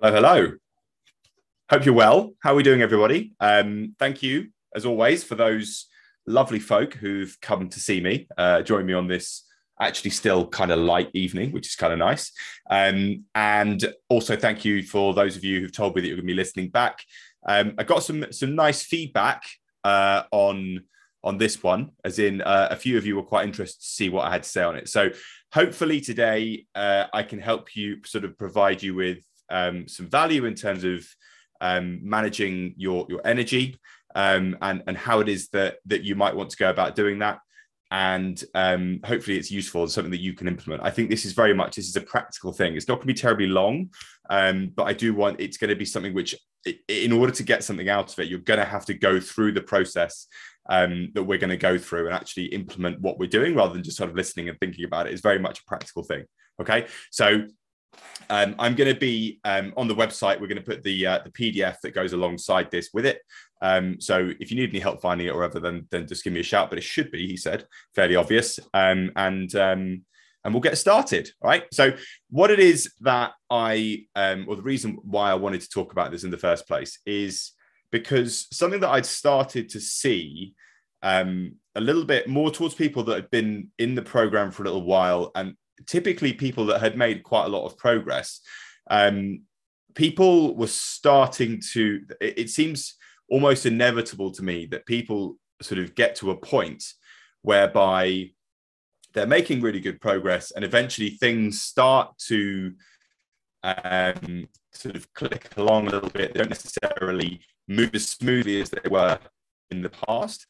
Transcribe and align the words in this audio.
Hello, 0.00 0.14
hello. 0.14 0.52
Hope 1.70 1.84
you're 1.84 1.94
well. 1.94 2.32
How 2.42 2.52
are 2.52 2.56
we 2.56 2.62
doing, 2.62 2.82
everybody? 2.82 3.34
Um, 3.38 3.94
thank 3.98 4.22
you, 4.22 4.48
as 4.74 4.84
always, 4.84 5.22
for 5.22 5.36
those 5.36 5.86
lovely 6.26 6.58
folk 6.58 6.94
who've 6.94 7.36
come 7.40 7.68
to 7.68 7.78
see 7.78 8.00
me, 8.00 8.26
uh, 8.36 8.62
join 8.62 8.84
me 8.84 8.94
on 8.94 9.06
this 9.06 9.44
actually 9.80 10.10
still 10.10 10.46
kind 10.48 10.72
of 10.72 10.80
light 10.80 11.10
evening, 11.14 11.52
which 11.52 11.68
is 11.68 11.76
kind 11.76 11.92
of 11.92 11.98
nice. 11.98 12.32
Um, 12.68 13.24
and 13.34 13.84
also 14.08 14.36
thank 14.36 14.64
you 14.64 14.82
for 14.82 15.14
those 15.14 15.36
of 15.36 15.44
you 15.44 15.60
who've 15.60 15.72
told 15.72 15.94
me 15.94 16.02
that 16.02 16.08
you're 16.08 16.16
going 16.16 16.26
to 16.26 16.32
be 16.32 16.36
listening 16.36 16.70
back. 16.70 17.04
Um, 17.46 17.74
I 17.78 17.84
got 17.84 18.02
some 18.02 18.26
some 18.32 18.54
nice 18.54 18.82
feedback 18.82 19.44
uh, 19.84 20.22
on 20.32 20.84
on 21.22 21.38
this 21.38 21.62
one, 21.62 21.90
as 22.04 22.18
in 22.18 22.42
uh, 22.42 22.68
a 22.70 22.76
few 22.76 22.98
of 22.98 23.06
you 23.06 23.14
were 23.14 23.22
quite 23.22 23.46
interested 23.46 23.80
to 23.80 23.86
see 23.86 24.08
what 24.08 24.26
I 24.26 24.32
had 24.32 24.42
to 24.42 24.48
say 24.48 24.64
on 24.64 24.76
it. 24.76 24.88
So 24.88 25.10
hopefully 25.52 26.00
today 26.00 26.66
uh, 26.74 27.04
I 27.12 27.22
can 27.22 27.38
help 27.38 27.76
you 27.76 28.02
sort 28.04 28.24
of 28.24 28.36
provide 28.36 28.82
you 28.82 28.94
with 28.94 29.18
um, 29.52 29.86
some 29.86 30.08
value 30.08 30.44
in 30.44 30.54
terms 30.54 30.82
of 30.82 31.06
um, 31.60 32.00
managing 32.02 32.74
your 32.76 33.06
your 33.08 33.20
energy 33.24 33.78
um, 34.14 34.56
and 34.60 34.82
and 34.86 34.96
how 34.96 35.20
it 35.20 35.28
is 35.28 35.48
that 35.50 35.76
that 35.86 36.02
you 36.02 36.16
might 36.16 36.34
want 36.34 36.50
to 36.50 36.56
go 36.56 36.70
about 36.70 36.96
doing 36.96 37.20
that 37.20 37.38
and 37.92 38.42
um, 38.54 39.00
hopefully 39.04 39.36
it's 39.36 39.50
useful 39.50 39.82
and 39.82 39.90
something 39.90 40.10
that 40.10 40.22
you 40.22 40.32
can 40.32 40.48
implement. 40.48 40.82
I 40.82 40.88
think 40.88 41.10
this 41.10 41.26
is 41.26 41.34
very 41.34 41.52
much 41.52 41.76
this 41.76 41.88
is 41.88 41.96
a 41.96 42.00
practical 42.00 42.50
thing. 42.50 42.74
It's 42.74 42.88
not 42.88 42.94
going 42.94 43.06
to 43.06 43.14
be 43.14 43.20
terribly 43.20 43.48
long, 43.48 43.90
um, 44.30 44.72
but 44.74 44.84
I 44.84 44.94
do 44.94 45.12
want 45.12 45.40
it's 45.40 45.58
going 45.58 45.68
to 45.68 45.76
be 45.76 45.84
something 45.84 46.14
which, 46.14 46.34
in 46.88 47.12
order 47.12 47.32
to 47.32 47.42
get 47.42 47.64
something 47.64 47.90
out 47.90 48.10
of 48.10 48.18
it, 48.18 48.28
you're 48.28 48.38
going 48.38 48.60
to 48.60 48.64
have 48.64 48.86
to 48.86 48.94
go 48.94 49.20
through 49.20 49.52
the 49.52 49.60
process 49.60 50.26
um, 50.70 51.10
that 51.12 51.24
we're 51.24 51.36
going 51.36 51.50
to 51.50 51.56
go 51.58 51.76
through 51.76 52.06
and 52.06 52.14
actually 52.14 52.46
implement 52.46 52.98
what 53.02 53.18
we're 53.18 53.28
doing 53.28 53.54
rather 53.54 53.74
than 53.74 53.82
just 53.82 53.98
sort 53.98 54.08
of 54.08 54.16
listening 54.16 54.48
and 54.48 54.58
thinking 54.58 54.86
about 54.86 55.06
it. 55.06 55.12
It's 55.12 55.20
very 55.20 55.38
much 55.38 55.58
a 55.58 55.64
practical 55.66 56.02
thing. 56.02 56.24
Okay, 56.62 56.86
so 57.10 57.46
um, 58.30 58.54
I'm 58.58 58.74
going 58.74 58.92
to 58.92 58.98
be 58.98 59.40
um, 59.44 59.72
on 59.76 59.88
the 59.88 59.94
website. 59.94 60.40
We're 60.40 60.46
going 60.46 60.56
to 60.56 60.62
put 60.62 60.82
the 60.82 61.06
uh, 61.06 61.20
the 61.24 61.30
PDF 61.30 61.76
that 61.82 61.94
goes 61.94 62.12
alongside 62.12 62.70
this 62.70 62.90
with 62.92 63.06
it. 63.06 63.20
Um, 63.60 64.00
so 64.00 64.32
if 64.40 64.50
you 64.50 64.56
need 64.56 64.70
any 64.70 64.80
help 64.80 65.00
finding 65.00 65.26
it 65.26 65.30
or 65.30 65.44
other, 65.44 65.60
then 65.60 65.86
then 65.90 66.06
just 66.06 66.24
give 66.24 66.32
me 66.32 66.40
a 66.40 66.44
shout. 66.44 66.70
But 66.70 66.78
it 66.78 66.84
should 66.84 67.10
be, 67.10 67.26
he 67.26 67.36
said, 67.36 67.66
fairly 67.94 68.16
obvious. 68.16 68.58
Um, 68.72 69.10
and 69.16 69.54
um, 69.54 70.02
and 70.44 70.54
we'll 70.54 70.60
get 70.60 70.78
started. 70.78 71.30
Right. 71.42 71.64
So 71.72 71.92
what 72.30 72.50
it 72.50 72.58
is 72.58 72.92
that 73.00 73.32
I 73.50 74.06
um, 74.16 74.46
or 74.48 74.56
the 74.56 74.62
reason 74.62 74.98
why 75.02 75.30
I 75.30 75.34
wanted 75.34 75.60
to 75.60 75.68
talk 75.68 75.92
about 75.92 76.10
this 76.10 76.24
in 76.24 76.30
the 76.30 76.38
first 76.38 76.66
place 76.66 76.98
is 77.06 77.52
because 77.90 78.48
something 78.50 78.80
that 78.80 78.90
I'd 78.90 79.06
started 79.06 79.68
to 79.70 79.80
see 79.80 80.54
a 81.74 81.80
little 81.80 82.04
bit 82.04 82.28
more 82.28 82.50
towards 82.50 82.74
people 82.74 83.02
that 83.02 83.14
had 83.14 83.30
been 83.30 83.68
in 83.78 83.94
the 83.94 84.02
program 84.02 84.50
for 84.50 84.62
a 84.62 84.66
little 84.66 84.84
while 84.84 85.30
and 85.34 85.54
typically 85.86 86.32
people 86.32 86.66
that 86.66 86.80
had 86.80 86.96
made 86.96 87.22
quite 87.22 87.46
a 87.46 87.48
lot 87.48 87.66
of 87.66 87.76
progress. 87.76 88.40
Um, 88.90 89.42
people 89.94 90.56
were 90.56 90.66
starting 90.66 91.60
to, 91.72 92.00
it, 92.20 92.38
it 92.38 92.50
seems 92.50 92.96
almost 93.28 93.66
inevitable 93.66 94.30
to 94.32 94.42
me 94.42 94.66
that 94.66 94.86
people 94.86 95.36
sort 95.60 95.80
of 95.80 95.94
get 95.94 96.16
to 96.16 96.30
a 96.30 96.36
point 96.36 96.84
whereby 97.42 98.30
they're 99.14 99.26
making 99.26 99.60
really 99.60 99.80
good 99.80 100.00
progress 100.00 100.50
and 100.52 100.64
eventually 100.64 101.10
things 101.10 101.60
start 101.60 102.16
to 102.18 102.72
um, 103.62 104.48
sort 104.72 104.96
of 104.96 105.12
click 105.14 105.50
along 105.56 105.88
a 105.88 105.90
little 105.90 106.10
bit. 106.10 106.32
They 106.32 106.40
don't 106.40 106.50
necessarily 106.50 107.40
move 107.68 107.90
as 107.94 108.08
smoothly 108.08 108.60
as 108.60 108.70
they 108.70 108.88
were 108.88 109.18
in 109.70 109.82
the 109.82 109.90
past. 109.90 110.46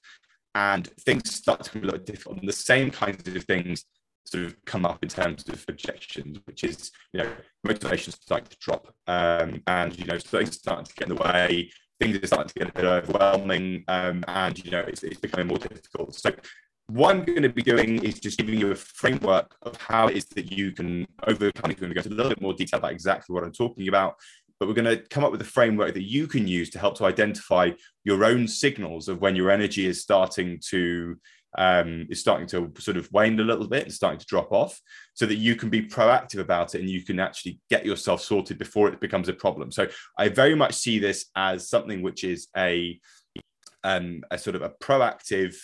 And 0.54 0.86
things 1.00 1.34
start 1.34 1.64
to 1.64 1.72
be 1.72 1.80
a 1.80 1.90
little 1.90 2.04
difficult. 2.04 2.38
And 2.38 2.48
the 2.48 2.52
same 2.52 2.90
kinds 2.90 3.26
of 3.26 3.44
things 3.44 3.84
sort 4.24 4.44
of 4.44 4.56
come 4.64 4.86
up 4.86 5.02
in 5.02 5.08
terms 5.08 5.48
of 5.48 5.64
objections, 5.68 6.38
which 6.44 6.64
is, 6.64 6.90
you 7.12 7.22
know, 7.22 7.30
motivation 7.64 8.12
starting 8.12 8.48
to 8.48 8.56
drop 8.60 8.94
um, 9.06 9.62
and, 9.66 9.98
you 9.98 10.04
know, 10.04 10.18
things 10.18 10.56
starting 10.56 10.84
to 10.84 10.94
get 10.94 11.08
in 11.08 11.14
the 11.14 11.22
way, 11.22 11.70
things 12.00 12.16
are 12.16 12.26
starting 12.26 12.48
to 12.48 12.54
get 12.54 12.68
a 12.68 12.72
bit 12.72 12.84
overwhelming 12.84 13.84
um, 13.88 14.24
and, 14.28 14.64
you 14.64 14.70
know, 14.70 14.80
it's, 14.80 15.02
it's 15.02 15.20
becoming 15.20 15.48
more 15.48 15.58
difficult. 15.58 16.14
So 16.14 16.32
what 16.88 17.14
I'm 17.14 17.24
going 17.24 17.42
to 17.42 17.48
be 17.48 17.62
doing 17.62 18.02
is 18.02 18.20
just 18.20 18.38
giving 18.38 18.58
you 18.58 18.72
a 18.72 18.74
framework 18.74 19.54
of 19.62 19.76
how 19.76 20.08
it 20.08 20.16
is 20.16 20.26
that 20.34 20.50
you 20.52 20.72
can 20.72 21.06
overcome. 21.26 21.70
We're 21.70 21.74
going 21.74 21.90
to 21.90 21.94
go 21.94 22.00
into 22.00 22.10
a 22.10 22.16
little 22.16 22.30
bit 22.30 22.42
more 22.42 22.54
detail 22.54 22.78
about 22.78 22.92
exactly 22.92 23.32
what 23.32 23.44
I'm 23.44 23.52
talking 23.52 23.88
about, 23.88 24.16
but 24.58 24.68
we're 24.68 24.74
going 24.74 24.96
to 24.96 25.02
come 25.08 25.24
up 25.24 25.32
with 25.32 25.40
a 25.40 25.44
framework 25.44 25.94
that 25.94 26.08
you 26.08 26.26
can 26.26 26.46
use 26.46 26.70
to 26.70 26.78
help 26.78 26.96
to 26.98 27.04
identify 27.04 27.70
your 28.04 28.24
own 28.24 28.46
signals 28.46 29.08
of 29.08 29.20
when 29.20 29.36
your 29.36 29.50
energy 29.50 29.86
is 29.86 30.02
starting 30.02 30.60
to 30.70 31.16
um, 31.58 32.06
is 32.10 32.20
starting 32.20 32.46
to 32.48 32.72
sort 32.78 32.96
of 32.96 33.10
wane 33.12 33.38
a 33.38 33.44
little 33.44 33.68
bit 33.68 33.84
and 33.84 33.92
starting 33.92 34.18
to 34.18 34.26
drop 34.26 34.52
off 34.52 34.80
so 35.14 35.26
that 35.26 35.36
you 35.36 35.54
can 35.54 35.68
be 35.68 35.82
proactive 35.82 36.40
about 36.40 36.74
it 36.74 36.80
and 36.80 36.90
you 36.90 37.02
can 37.02 37.20
actually 37.20 37.60
get 37.68 37.84
yourself 37.84 38.22
sorted 38.22 38.58
before 38.58 38.88
it 38.88 39.00
becomes 39.00 39.28
a 39.28 39.32
problem. 39.32 39.70
So 39.70 39.88
I 40.18 40.28
very 40.28 40.54
much 40.54 40.74
see 40.74 40.98
this 40.98 41.26
as 41.36 41.68
something 41.68 42.02
which 42.02 42.24
is 42.24 42.48
a, 42.56 42.98
um, 43.84 44.22
a 44.30 44.38
sort 44.38 44.56
of 44.56 44.62
a 44.62 44.70
proactive 44.70 45.56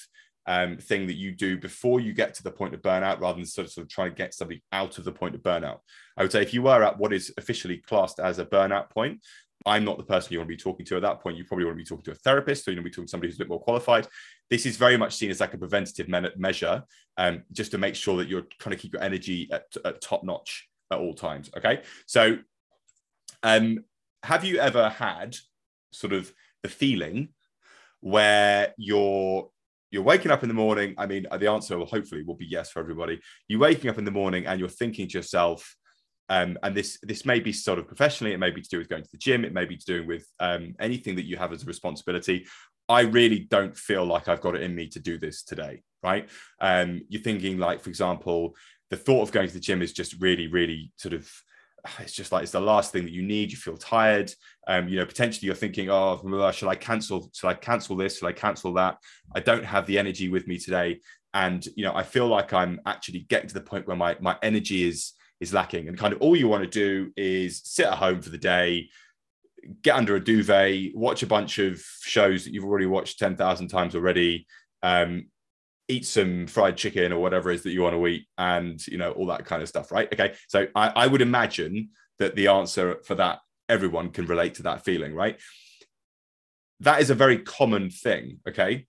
um, 0.46 0.78
thing 0.78 1.06
that 1.06 1.16
you 1.16 1.32
do 1.32 1.58
before 1.58 2.00
you 2.00 2.14
get 2.14 2.32
to 2.34 2.42
the 2.42 2.50
point 2.50 2.74
of 2.74 2.80
burnout 2.80 3.20
rather 3.20 3.36
than 3.36 3.44
sort 3.44 3.66
of, 3.66 3.72
sort 3.72 3.84
of 3.84 3.90
trying 3.90 4.10
to 4.10 4.16
get 4.16 4.32
something 4.32 4.60
out 4.72 4.96
of 4.96 5.04
the 5.04 5.12
point 5.12 5.34
of 5.34 5.42
burnout. 5.42 5.80
I 6.16 6.22
would 6.22 6.32
say 6.32 6.40
if 6.40 6.54
you 6.54 6.62
were 6.62 6.82
at 6.82 6.98
what 6.98 7.12
is 7.12 7.32
officially 7.36 7.76
classed 7.78 8.18
as 8.18 8.38
a 8.38 8.46
burnout 8.46 8.88
point, 8.88 9.20
I'm 9.68 9.84
not 9.84 9.98
the 9.98 10.04
person 10.04 10.32
you 10.32 10.38
want 10.38 10.48
to 10.48 10.56
be 10.56 10.60
talking 10.60 10.86
to 10.86 10.96
at 10.96 11.02
that 11.02 11.20
point. 11.20 11.36
You 11.36 11.44
probably 11.44 11.66
want 11.66 11.76
to 11.76 11.84
be 11.84 11.88
talking 11.88 12.04
to 12.04 12.12
a 12.12 12.14
therapist, 12.14 12.66
or 12.66 12.72
you 12.72 12.78
want 12.78 12.86
to 12.86 12.90
be 12.90 12.94
talking 12.94 13.06
to 13.06 13.10
somebody 13.10 13.28
who's 13.28 13.36
a 13.36 13.40
bit 13.40 13.48
more 13.48 13.60
qualified. 13.60 14.06
This 14.50 14.66
is 14.66 14.76
very 14.76 14.96
much 14.96 15.14
seen 15.14 15.30
as 15.30 15.40
like 15.40 15.54
a 15.54 15.58
preventative 15.58 16.08
measure, 16.08 16.82
um, 17.16 17.42
just 17.52 17.70
to 17.72 17.78
make 17.78 17.94
sure 17.94 18.16
that 18.16 18.28
you're 18.28 18.46
trying 18.58 18.74
to 18.74 18.80
keep 18.80 18.94
your 18.94 19.02
energy 19.02 19.48
at, 19.52 19.64
at 19.84 20.00
top 20.00 20.24
notch 20.24 20.68
at 20.90 20.98
all 20.98 21.14
times. 21.14 21.50
Okay, 21.56 21.82
so 22.06 22.38
um, 23.42 23.84
have 24.22 24.44
you 24.44 24.58
ever 24.58 24.88
had 24.88 25.36
sort 25.92 26.12
of 26.12 26.32
the 26.62 26.68
feeling 26.68 27.28
where 28.00 28.74
you're 28.78 29.50
you're 29.90 30.02
waking 30.02 30.30
up 30.30 30.42
in 30.42 30.48
the 30.48 30.54
morning? 30.54 30.94
I 30.98 31.06
mean, 31.06 31.26
the 31.38 31.50
answer 31.50 31.78
will 31.78 31.86
hopefully 31.86 32.22
will 32.22 32.34
be 32.34 32.46
yes 32.46 32.70
for 32.70 32.80
everybody. 32.80 33.20
You're 33.48 33.60
waking 33.60 33.90
up 33.90 33.98
in 33.98 34.04
the 34.04 34.10
morning 34.10 34.46
and 34.46 34.60
you're 34.60 34.68
thinking 34.68 35.08
to 35.08 35.18
yourself, 35.18 35.76
um, 36.28 36.58
and 36.62 36.74
this 36.74 36.98
this 37.02 37.24
may 37.24 37.40
be 37.40 37.52
sort 37.52 37.78
of 37.78 37.86
professionally, 37.86 38.32
it 38.32 38.38
may 38.38 38.50
be 38.50 38.62
to 38.62 38.68
do 38.68 38.78
with 38.78 38.88
going 38.88 39.02
to 39.02 39.10
the 39.10 39.18
gym, 39.18 39.44
it 39.44 39.52
may 39.52 39.64
be 39.64 39.76
to 39.76 39.86
do 39.86 40.06
with 40.06 40.26
um, 40.40 40.74
anything 40.80 41.16
that 41.16 41.26
you 41.26 41.36
have 41.36 41.52
as 41.52 41.62
a 41.62 41.66
responsibility. 41.66 42.46
I 42.88 43.02
really 43.02 43.40
don't 43.40 43.76
feel 43.76 44.04
like 44.04 44.28
I've 44.28 44.40
got 44.40 44.54
it 44.54 44.62
in 44.62 44.74
me 44.74 44.88
to 44.88 45.00
do 45.00 45.18
this 45.18 45.42
today, 45.42 45.82
right? 46.02 46.28
Um, 46.60 47.02
you're 47.08 47.22
thinking 47.22 47.58
like, 47.58 47.80
for 47.80 47.90
example, 47.90 48.56
the 48.90 48.96
thought 48.96 49.22
of 49.22 49.32
going 49.32 49.48
to 49.48 49.54
the 49.54 49.60
gym 49.60 49.82
is 49.82 49.92
just 49.92 50.20
really, 50.20 50.46
really 50.46 50.92
sort 50.96 51.12
of 51.14 51.30
it's 51.98 52.12
just 52.12 52.32
like 52.32 52.42
it's 52.42 52.52
the 52.52 52.60
last 52.60 52.92
thing 52.92 53.04
that 53.04 53.12
you 53.12 53.22
need. 53.22 53.50
You 53.50 53.56
feel 53.56 53.76
tired. 53.76 54.32
Um, 54.66 54.88
you 54.88 54.96
know, 54.96 55.06
potentially 55.06 55.46
you're 55.46 55.54
thinking, 55.54 55.90
oh, 55.90 56.50
shall 56.52 56.68
I 56.68 56.74
cancel? 56.74 57.30
Shall 57.34 57.50
I 57.50 57.54
cancel 57.54 57.96
this? 57.96 58.18
Shall 58.18 58.28
I 58.28 58.32
cancel 58.32 58.74
that? 58.74 58.98
I 59.34 59.40
don't 59.40 59.64
have 59.64 59.86
the 59.86 59.98
energy 59.98 60.28
with 60.28 60.46
me 60.46 60.58
today. 60.58 61.00
And 61.34 61.66
you 61.76 61.84
know, 61.84 61.94
I 61.94 62.02
feel 62.02 62.26
like 62.26 62.52
I'm 62.52 62.80
actually 62.86 63.20
getting 63.20 63.48
to 63.48 63.54
the 63.54 63.60
point 63.60 63.86
where 63.86 63.96
my 63.96 64.16
my 64.20 64.36
energy 64.42 64.86
is 64.88 65.12
is 65.40 65.52
lacking. 65.52 65.88
And 65.88 65.98
kind 65.98 66.12
of 66.12 66.20
all 66.20 66.36
you 66.36 66.48
want 66.48 66.64
to 66.64 66.70
do 66.70 67.12
is 67.16 67.62
sit 67.64 67.86
at 67.86 67.94
home 67.98 68.20
for 68.20 68.30
the 68.30 68.38
day, 68.38 68.90
get 69.82 69.96
under 69.96 70.16
a 70.16 70.24
duvet, 70.24 70.94
watch 70.94 71.22
a 71.22 71.26
bunch 71.26 71.58
of 71.58 71.80
shows 72.02 72.44
that 72.44 72.52
you've 72.52 72.64
already 72.64 72.86
watched 72.86 73.18
10,000 73.18 73.68
times 73.68 73.94
already, 73.94 74.46
um, 74.82 75.26
eat 75.88 76.04
some 76.04 76.46
fried 76.46 76.76
chicken 76.76 77.12
or 77.12 77.20
whatever 77.20 77.50
it 77.50 77.56
is 77.56 77.62
that 77.62 77.70
you 77.70 77.82
want 77.82 77.94
to 77.94 78.06
eat, 78.06 78.26
and, 78.36 78.86
you 78.86 78.98
know, 78.98 79.12
all 79.12 79.26
that 79.26 79.44
kind 79.44 79.62
of 79.62 79.68
stuff, 79.68 79.90
right? 79.90 80.12
Okay. 80.12 80.34
So 80.48 80.66
I, 80.74 80.88
I 80.88 81.06
would 81.06 81.22
imagine 81.22 81.90
that 82.18 82.36
the 82.36 82.48
answer 82.48 82.96
for 83.04 83.14
that, 83.14 83.38
everyone 83.68 84.10
can 84.10 84.26
relate 84.26 84.54
to 84.54 84.64
that 84.64 84.84
feeling, 84.84 85.14
right? 85.14 85.38
That 86.80 87.00
is 87.00 87.10
a 87.10 87.14
very 87.14 87.38
common 87.38 87.90
thing. 87.90 88.38
Okay. 88.48 88.86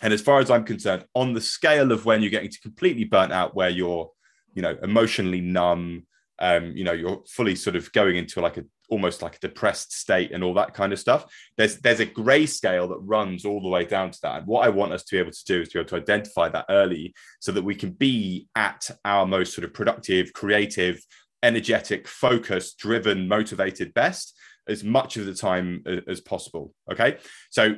And 0.00 0.12
as 0.12 0.20
far 0.20 0.40
as 0.40 0.50
I'm 0.50 0.64
concerned, 0.64 1.04
on 1.14 1.32
the 1.32 1.40
scale 1.40 1.92
of 1.92 2.04
when 2.04 2.22
you're 2.22 2.30
getting 2.30 2.50
to 2.50 2.60
completely 2.60 3.04
burnt 3.04 3.32
out, 3.32 3.54
where 3.54 3.70
you're 3.70 4.10
you 4.54 4.62
know 4.62 4.76
emotionally 4.82 5.40
numb 5.40 6.06
um, 6.38 6.72
you 6.76 6.84
know 6.84 6.92
you're 6.92 7.22
fully 7.28 7.54
sort 7.54 7.76
of 7.76 7.92
going 7.92 8.16
into 8.16 8.40
like 8.40 8.56
a 8.56 8.64
almost 8.92 9.22
like 9.22 9.36
a 9.36 9.40
depressed 9.40 9.90
state 9.98 10.32
and 10.32 10.44
all 10.44 10.52
that 10.52 10.74
kind 10.74 10.92
of 10.92 10.98
stuff. 10.98 11.24
There's 11.56 11.78
there's 11.78 12.00
a 12.00 12.04
gray 12.04 12.44
scale 12.44 12.88
that 12.88 12.98
runs 12.98 13.46
all 13.46 13.62
the 13.62 13.68
way 13.68 13.86
down 13.86 14.10
to 14.10 14.18
that. 14.22 14.38
And 14.38 14.46
what 14.46 14.66
i 14.66 14.68
want 14.68 14.92
us 14.92 15.02
to 15.04 15.14
be 15.14 15.18
able 15.18 15.30
to 15.30 15.44
do 15.46 15.62
is 15.62 15.68
to 15.68 15.74
be 15.74 15.80
able 15.80 15.88
to 15.88 15.96
identify 15.96 16.48
that 16.50 16.66
early 16.68 17.14
so 17.40 17.52
that 17.52 17.64
we 17.64 17.74
can 17.74 17.90
be 17.90 18.48
at 18.54 18.90
our 19.04 19.24
most 19.26 19.54
sort 19.54 19.64
of 19.64 19.72
productive 19.72 20.32
creative 20.34 21.00
energetic 21.42 22.06
focused 22.06 22.78
driven 22.78 23.26
motivated 23.26 23.94
best 23.94 24.36
as 24.68 24.84
much 24.84 25.16
of 25.16 25.26
the 25.26 25.34
time 25.34 25.82
as 26.06 26.20
possible 26.20 26.72
okay? 26.92 27.16
So 27.50 27.76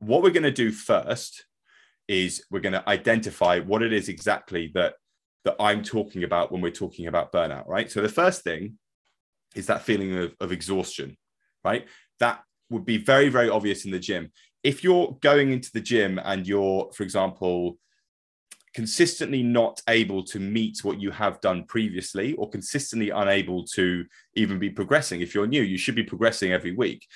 what 0.00 0.22
we're 0.22 0.30
going 0.30 0.42
to 0.42 0.50
do 0.50 0.72
first 0.72 1.46
is 2.08 2.44
we're 2.50 2.60
going 2.60 2.72
to 2.72 2.88
identify 2.88 3.60
what 3.60 3.82
it 3.82 3.92
is 3.92 4.08
exactly 4.08 4.70
that 4.74 4.94
that 5.46 5.56
I'm 5.60 5.84
talking 5.84 6.24
about 6.24 6.50
when 6.50 6.60
we're 6.60 6.72
talking 6.72 7.06
about 7.06 7.32
burnout, 7.32 7.68
right? 7.68 7.88
So 7.88 8.02
the 8.02 8.08
first 8.08 8.42
thing 8.42 8.78
is 9.54 9.66
that 9.66 9.82
feeling 9.82 10.18
of, 10.18 10.34
of 10.40 10.50
exhaustion, 10.50 11.16
right? 11.64 11.86
That 12.18 12.42
would 12.68 12.84
be 12.84 12.98
very, 12.98 13.28
very 13.28 13.48
obvious 13.48 13.84
in 13.84 13.92
the 13.92 14.00
gym. 14.00 14.32
If 14.64 14.82
you're 14.82 15.16
going 15.20 15.52
into 15.52 15.70
the 15.72 15.80
gym 15.80 16.20
and 16.24 16.48
you're, 16.48 16.90
for 16.92 17.04
example, 17.04 17.78
consistently 18.74 19.44
not 19.44 19.80
able 19.88 20.24
to 20.24 20.40
meet 20.40 20.80
what 20.82 21.00
you 21.00 21.12
have 21.12 21.40
done 21.40 21.64
previously 21.64 22.34
or 22.34 22.50
consistently 22.50 23.10
unable 23.10 23.64
to 23.64 24.04
even 24.34 24.58
be 24.58 24.68
progressing 24.68 25.22
if 25.22 25.34
you're 25.34 25.46
new 25.46 25.62
you 25.62 25.78
should 25.78 25.94
be 25.94 26.02
progressing 26.02 26.52
every 26.52 26.72
week 26.72 27.06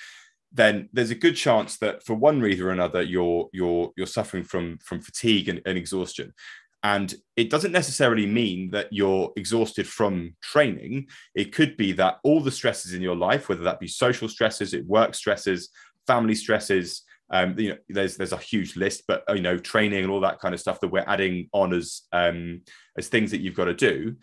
then 0.51 0.89
there's 0.91 1.11
a 1.11 1.15
good 1.15 1.35
chance 1.35 1.77
that 1.77 2.03
for 2.03 2.15
one 2.15 2.41
reason 2.41 2.65
or 2.65 2.71
another 2.71 3.03
you're 3.03 3.47
you're 3.53 3.91
you're 3.95 4.07
suffering 4.07 4.43
from 4.43 4.79
from 4.83 4.99
fatigue 4.99 5.49
and, 5.49 5.61
and 5.67 5.77
exhaustion 5.77 6.33
and 6.83 7.13
it 7.35 7.49
doesn't 7.49 7.71
necessarily 7.71 8.25
mean 8.25 8.71
that 8.71 8.87
you're 8.91 9.31
exhausted 9.35 9.87
from 9.87 10.35
training 10.41 11.07
it 11.35 11.53
could 11.53 11.77
be 11.77 11.91
that 11.91 12.17
all 12.23 12.41
the 12.41 12.51
stresses 12.51 12.93
in 12.93 13.01
your 13.01 13.15
life 13.15 13.49
whether 13.49 13.63
that 13.63 13.79
be 13.79 13.87
social 13.87 14.27
stresses 14.27 14.73
it 14.73 14.85
work 14.85 15.13
stresses 15.13 15.69
family 16.07 16.35
stresses 16.35 17.03
um, 17.31 17.57
you 17.57 17.69
know, 17.69 17.77
there's 17.87 18.17
there's 18.17 18.33
a 18.33 18.37
huge 18.37 18.75
list, 18.75 19.03
but 19.07 19.23
you 19.33 19.41
know, 19.41 19.57
training 19.57 20.03
and 20.03 20.11
all 20.11 20.19
that 20.19 20.39
kind 20.39 20.53
of 20.53 20.59
stuff 20.59 20.81
that 20.81 20.89
we're 20.89 21.05
adding 21.07 21.47
on 21.53 21.73
as 21.73 22.01
um, 22.11 22.61
as 22.97 23.07
things 23.07 23.31
that 23.31 23.39
you've 23.39 23.55
got 23.55 23.65
to 23.65 23.73
do. 23.73 24.17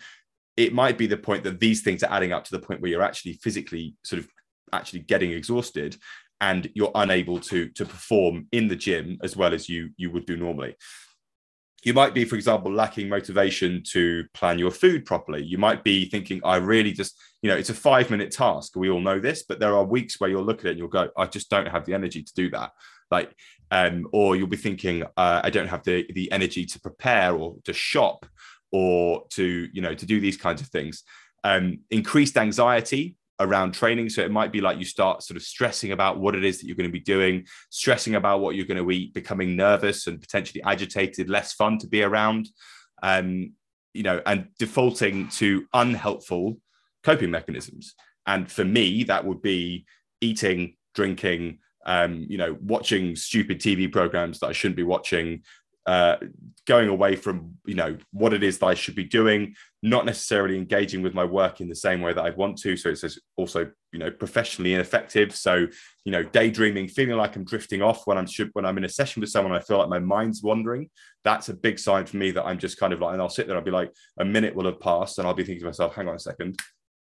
It 0.59 0.75
might 0.75 0.99
be 0.99 1.07
the 1.07 1.17
point 1.17 1.45
that 1.45 1.59
these 1.59 1.81
things 1.83 2.03
are 2.03 2.13
adding 2.13 2.33
up 2.33 2.45
to 2.45 2.51
the 2.51 2.59
point 2.59 2.83
where 2.83 2.91
you're 2.91 3.03
actually 3.03 3.35
physically 3.35 3.95
sort 4.05 4.21
of 4.21 4.29
actually 4.75 5.01
getting 5.01 5.33
exhausted, 5.33 5.97
and 6.43 6.71
you're 6.75 6.93
unable 6.95 7.41
to 7.41 7.71
to 7.71 7.87
perform 7.87 8.47
in 8.53 8.69
the 8.69 8.77
gym 8.77 9.19
as 9.23 9.37
well 9.37 9.55
as 9.55 9.71
you 9.71 9.89
you 9.97 10.11
would 10.11 10.27
do 10.27 10.37
normally. 10.37 10.77
You 11.85 11.95
might 11.95 12.13
be, 12.13 12.25
for 12.25 12.35
example, 12.35 12.73
lacking 12.73 13.09
motivation 13.09 13.83
to 13.93 14.25
plan 14.35 14.59
your 14.59 14.73
food 14.73 15.07
properly. 15.07 15.45
You 15.45 15.59
might 15.59 15.85
be 15.85 16.09
thinking, 16.09 16.41
I 16.45 16.57
really 16.57 16.93
just, 16.93 17.17
you 17.41 17.49
know, 17.49 17.57
it's 17.57 17.71
a 17.71 17.75
five 17.75 18.11
minute 18.11 18.33
task. 18.33 18.75
We 18.75 18.91
all 18.91 19.01
know 19.01 19.21
this, 19.21 19.45
but 19.45 19.61
there 19.61 19.75
are 19.75 19.85
weeks 19.85 20.19
where 20.19 20.29
you'll 20.29 20.45
look 20.45 20.61
at 20.61 20.67
it 20.67 20.71
and 20.71 20.79
you'll 20.79 20.89
go, 20.89 21.09
I 21.17 21.27
just 21.27 21.51
don't 21.51 21.69
have 21.69 21.87
the 21.87 21.95
energy 21.95 22.23
to 22.23 22.35
do 22.35 22.51
that 22.51 22.73
like 23.11 23.35
um, 23.71 24.07
or 24.13 24.37
you'll 24.37 24.47
be 24.47 24.57
thinking 24.57 25.03
uh, 25.17 25.41
i 25.45 25.51
don't 25.51 25.69
have 25.69 25.83
the 25.85 26.07
the 26.15 26.31
energy 26.33 26.65
to 26.65 26.81
prepare 26.81 27.35
or 27.35 27.57
to 27.65 27.73
shop 27.73 28.27
or 28.73 29.25
to 29.31 29.69
you 29.73 29.83
know 29.83 29.95
to 29.95 30.07
do 30.07 30.21
these 30.21 30.37
kinds 30.37 30.61
of 30.61 30.69
things 30.69 31.05
um, 31.45 31.81
increased 31.91 32.37
anxiety 32.37 33.15
around 33.41 33.73
training. 33.73 34.09
So 34.09 34.23
it 34.23 34.31
might 34.31 34.53
be 34.53 34.61
like 34.61 34.79
you 34.79 34.85
start 34.85 35.23
sort 35.23 35.37
of 35.37 35.43
stressing 35.43 35.93
about 35.93 36.19
what 36.19 36.35
it 36.35 36.45
is 36.45 36.59
that 36.59 36.67
you're 36.67 36.77
going 36.77 36.89
to 36.89 36.93
be 36.93 37.01
doing 37.01 37.47
stressing 37.71 38.15
about 38.15 38.41
what 38.41 38.55
you're 38.55 38.67
going 38.67 38.83
to 38.83 38.91
eat 38.91 39.15
becoming 39.15 39.57
nervous 39.57 40.07
and 40.07 40.21
potentially 40.21 40.63
agitated 40.65 41.29
less 41.29 41.53
fun 41.53 41.79
to 41.79 41.87
be 41.87 42.03
around 42.03 42.49
um, 43.03 43.53
you 43.95 44.03
know 44.03 44.21
and 44.27 44.49
defaulting 44.59 45.29
to 45.29 45.67
unhelpful 45.73 46.59
coping 47.05 47.31
mechanisms. 47.31 47.95
And 48.27 48.51
for 48.51 48.65
me 48.65 49.05
that 49.05 49.25
would 49.25 49.43
be 49.43 49.87
eating 50.21 50.77
drinking 50.95 51.59
um, 51.87 52.27
you 52.29 52.37
know, 52.37 52.57
watching 52.61 53.17
stupid 53.17 53.61
TV 53.61 53.91
programs 53.91 54.41
that 54.41 54.49
I 54.49 54.53
shouldn't 54.53 54.77
be 54.77 54.83
watching, 54.83 55.43
uh, 55.89 56.19
going 56.67 56.91
away 56.91 57.17
from 57.17 57.55
you 57.65 57.75
know 57.75 57.97
what 58.13 58.35
it 58.35 58.43
is 58.43 58.59
that 58.59 58.67
I 58.67 58.75
should 58.75 58.95
be 58.95 59.05
doing, 59.05 59.55
not 59.83 60.05
necessarily 60.05 60.59
engaging 60.59 61.01
with 61.01 61.15
my 61.15 61.25
work 61.25 61.63
in 61.63 61.69
the 61.69 61.75
same 61.75 62.03
way 62.03 62.13
that 62.13 62.23
I'd 62.23 62.37
want 62.37 62.59
to. 62.59 62.77
So 62.77 62.91
it's 62.91 63.19
also 63.39 63.71
you 63.91 63.99
know 63.99 64.11
professionally 64.11 64.75
ineffective. 64.75 65.35
So 65.35 65.67
you 66.05 66.13
know 66.13 66.23
daydreaming, 66.23 66.89
feeling 66.89 67.17
like 67.17 67.37
I'm 67.37 67.45
drifting 67.47 67.81
off 67.81 68.07
when 68.07 68.19
I'm 68.19 68.27
when 68.53 68.67
I'm 68.67 68.77
in 68.77 68.85
a 68.85 68.89
session 68.89 69.21
with 69.21 69.31
someone, 69.31 69.55
I 69.55 69.61
feel 69.61 69.79
like 69.79 69.89
my 69.89 69.99
mind's 69.99 70.43
wandering. 70.43 70.91
That's 71.25 71.49
a 71.49 71.55
big 71.55 71.79
sign 71.79 72.05
for 72.05 72.19
me 72.19 72.33
that 72.33 72.45
I'm 72.45 72.59
just 72.59 72.79
kind 72.79 72.93
of 72.93 73.01
like, 73.01 73.15
and 73.15 73.23
I'll 73.23 73.31
sit 73.31 73.47
there, 73.47 73.57
I'll 73.57 73.63
be 73.63 73.71
like, 73.71 73.91
a 74.21 74.25
minute 74.27 74.55
will 74.55 74.67
have 74.67 74.81
passed, 74.81 75.19
and 75.19 75.27
I'll 75.27 75.33
be 75.33 75.45
thinking 75.45 75.61
to 75.61 75.67
myself, 75.67 75.95
hang 75.95 76.07
on 76.07 76.17
a 76.17 76.21
second, 76.21 76.61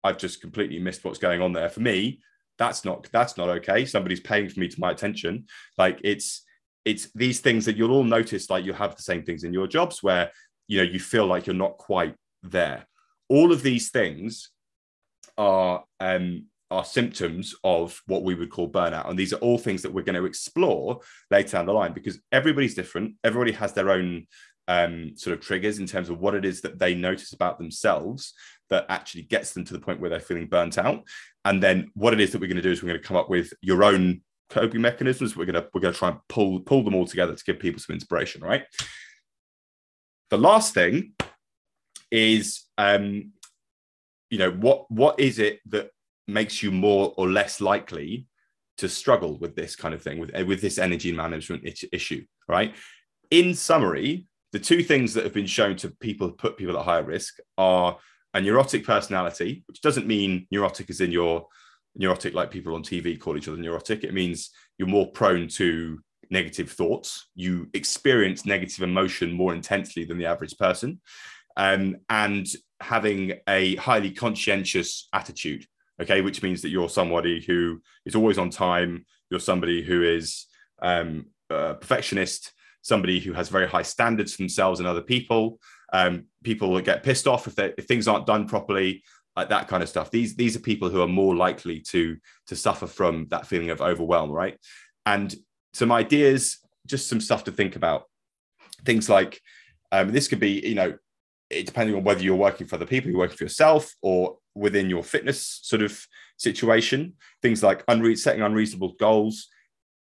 I've 0.04 0.18
just 0.18 0.42
completely 0.42 0.80
missed 0.80 1.06
what's 1.06 1.18
going 1.18 1.42
on 1.42 1.54
there. 1.54 1.69
For 1.69 1.80
me, 1.80 2.19
that's 2.57 2.83
not 2.83 3.07
that's 3.13 3.38
not 3.38 3.48
okay 3.48 3.86
somebody's 3.86 4.19
paying 4.19 4.50
for 4.50 4.60
me 4.60 4.68
to 4.68 4.80
my 4.80 4.92
attention 4.92 5.45
like 5.77 6.00
it's 6.04 6.45
it's 6.85 7.09
these 7.13 7.39
things 7.39 7.65
that 7.65 7.75
you'll 7.75 7.91
all 7.91 8.03
notice 8.03 8.49
like 8.49 8.63
you 8.63 8.73
have 8.73 8.95
the 8.95 9.01
same 9.01 9.23
things 9.23 9.43
in 9.43 9.53
your 9.53 9.67
jobs 9.67 10.01
where 10.01 10.31
you 10.67 10.77
know 10.77 10.83
you 10.83 10.99
feel 10.99 11.25
like 11.25 11.47
you're 11.47 11.55
not 11.55 11.77
quite 11.77 12.15
there. 12.43 12.85
All 13.27 13.51
of 13.51 13.63
these 13.63 13.89
things 13.89 14.51
are 15.37 15.83
um 15.99 16.45
are 16.71 16.85
symptoms 16.85 17.55
of 17.63 18.01
what 18.07 18.23
we 18.23 18.35
would 18.35 18.49
call 18.49 18.69
burnout. 18.69 19.09
And 19.09 19.17
these 19.17 19.33
are 19.33 19.37
all 19.37 19.57
things 19.57 19.81
that 19.83 19.93
we're 19.93 20.03
going 20.03 20.15
to 20.15 20.25
explore 20.25 20.99
later 21.29 21.51
down 21.51 21.67
the 21.67 21.73
line 21.73 21.93
because 21.93 22.19
everybody's 22.31 22.73
different. 22.73 23.15
Everybody 23.23 23.51
has 23.53 23.73
their 23.73 23.91
own 23.91 24.25
um, 24.67 25.11
sort 25.15 25.38
of 25.38 25.45
triggers 25.45 25.77
in 25.77 25.85
terms 25.85 26.09
of 26.09 26.19
what 26.19 26.33
it 26.33 26.43
is 26.43 26.61
that 26.61 26.79
they 26.79 26.95
notice 26.95 27.33
about 27.33 27.59
themselves 27.59 28.33
that 28.69 28.85
actually 28.89 29.23
gets 29.23 29.53
them 29.53 29.63
to 29.65 29.73
the 29.73 29.79
point 29.79 29.99
where 29.99 30.09
they're 30.09 30.19
feeling 30.19 30.47
burnt 30.47 30.77
out. 30.77 31.03
And 31.43 31.61
then 31.61 31.91
what 31.93 32.13
it 32.13 32.19
is 32.19 32.31
that 32.31 32.41
we're 32.41 32.47
going 32.47 32.55
to 32.57 32.63
do 32.63 32.71
is 32.71 32.81
we're 32.81 32.89
going 32.89 33.01
to 33.01 33.07
come 33.07 33.17
up 33.17 33.29
with 33.29 33.53
your 33.61 33.83
own 33.83 34.21
coping 34.50 34.81
mechanisms. 34.81 35.36
We're 35.36 35.45
to 35.45 35.68
we're 35.74 35.81
to 35.81 35.94
try 35.94 36.09
and 36.09 36.19
pull 36.30 36.59
pull 36.59 36.83
them 36.83 36.95
all 36.95 37.06
together 37.06 37.36
to 37.36 37.44
give 37.44 37.59
people 37.59 37.80
some 37.80 37.94
inspiration. 37.94 38.42
Right. 38.42 38.63
The 40.30 40.38
last 40.38 40.74
thing 40.74 41.13
is, 42.12 42.63
um, 42.77 43.31
you 44.30 44.38
know, 44.38 44.51
what 44.51 44.89
what 44.89 45.19
is 45.19 45.39
it 45.39 45.59
that 45.68 45.89
makes 46.27 46.63
you 46.63 46.71
more 46.71 47.13
or 47.18 47.30
less 47.30 47.62
likely 47.62 48.27
to 48.77 48.89
struggle 48.89 49.38
with 49.38 49.56
this 49.56 49.75
kind 49.75 49.94
of 49.94 50.01
thing 50.01 50.19
with 50.19 50.31
with 50.45 50.62
this 50.62 50.77
energy 50.77 51.12
management 51.12 51.68
issue, 51.91 52.25
right? 52.48 52.75
In 53.31 53.53
summary, 53.53 54.27
the 54.51 54.59
two 54.59 54.83
things 54.83 55.13
that 55.13 55.24
have 55.24 55.33
been 55.33 55.45
shown 55.45 55.75
to 55.77 55.89
people 55.89 56.31
put 56.31 56.57
people 56.57 56.77
at 56.77 56.86
higher 56.86 57.03
risk 57.03 57.38
are 57.57 57.98
a 58.33 58.41
neurotic 58.41 58.86
personality, 58.86 59.63
which 59.68 59.81
doesn't 59.81 60.07
mean 60.07 60.48
neurotic 60.51 60.89
is 60.89 61.01
in 61.01 61.12
your 61.12 61.48
neurotic 61.95 62.33
like 62.33 62.51
people 62.51 62.75
on 62.75 62.83
TV 62.83 63.19
call 63.19 63.38
each 63.38 63.47
other 63.47 63.57
neurotic. 63.57 64.03
It 64.03 64.13
means 64.13 64.51
you're 64.77 64.88
more 64.88 65.12
prone 65.12 65.47
to 65.50 66.00
negative 66.30 66.71
thoughts. 66.71 67.30
You 67.36 67.69
experience 67.74 68.45
negative 68.45 68.83
emotion 68.83 69.31
more 69.31 69.53
intensely 69.53 70.06
than 70.06 70.18
the 70.18 70.25
average 70.25 70.57
person. 70.57 71.01
Um, 71.57 71.97
and 72.09 72.47
having 72.81 73.33
a 73.47 73.75
highly 73.75 74.12
conscientious 74.12 75.07
attitude, 75.13 75.65
okay, 76.01 76.21
which 76.21 76.44
means 76.44 76.62
that 76.62 76.69
you're 76.69 76.89
somebody 76.89 77.44
who 77.45 77.81
is 78.06 78.15
always 78.15 78.38
on 78.38 78.50
time, 78.50 79.06
you're 79.30 79.39
somebody 79.39 79.81
who 79.81 80.03
is 80.03 80.45
um, 80.81 81.27
a 81.50 81.75
perfectionist, 81.75 82.51
somebody 82.81 83.19
who 83.19 83.33
has 83.33 83.50
very 83.50 83.68
high 83.68 83.81
standards 83.81 84.33
for 84.33 84.38
themselves 84.39 84.80
and 84.80 84.88
other 84.88 85.01
people. 85.01 85.59
Um, 85.94 86.25
people 86.44 86.74
that 86.74 86.83
get 86.83 87.03
pissed 87.03 87.27
off 87.27 87.48
if, 87.48 87.57
if 87.57 87.86
things 87.86 88.07
aren't 88.07 88.25
done 88.25 88.48
properly, 88.48 89.03
like 89.35 89.49
that 89.49 89.67
kind 89.67 89.83
of 89.83 89.89
stuff. 89.89 90.11
These 90.11 90.35
these 90.35 90.55
are 90.55 90.59
people 90.59 90.89
who 90.89 91.01
are 91.01 91.07
more 91.07 91.35
likely 91.35 91.79
to 91.91 92.17
to 92.47 92.55
suffer 92.55 92.87
from 92.87 93.27
that 93.29 93.45
feeling 93.45 93.69
of 93.69 93.81
overwhelm, 93.81 94.31
right? 94.31 94.57
And 95.05 95.33
some 95.73 95.91
ideas, 95.91 96.59
just 96.87 97.09
some 97.09 97.21
stuff 97.21 97.43
to 97.45 97.51
think 97.51 97.75
about. 97.75 98.03
Things 98.85 99.09
like 99.09 99.41
um, 99.91 100.11
this 100.11 100.27
could 100.27 100.39
be, 100.39 100.61
you 100.65 100.75
know, 100.75 100.97
depending 101.49 101.95
on 101.95 102.03
whether 102.03 102.23
you're 102.23 102.35
working 102.35 102.67
for 102.67 102.75
other 102.75 102.85
people, 102.85 103.09
you're 103.09 103.19
working 103.19 103.37
for 103.37 103.43
yourself, 103.43 103.93
or 104.01 104.37
within 104.55 104.89
your 104.89 105.03
fitness 105.03 105.59
sort 105.63 105.81
of 105.81 105.99
situation. 106.38 107.13
Things 107.41 107.62
like 107.62 107.86
unre- 107.88 108.17
setting 108.17 108.41
unreasonable 108.41 108.93
goals, 109.00 109.48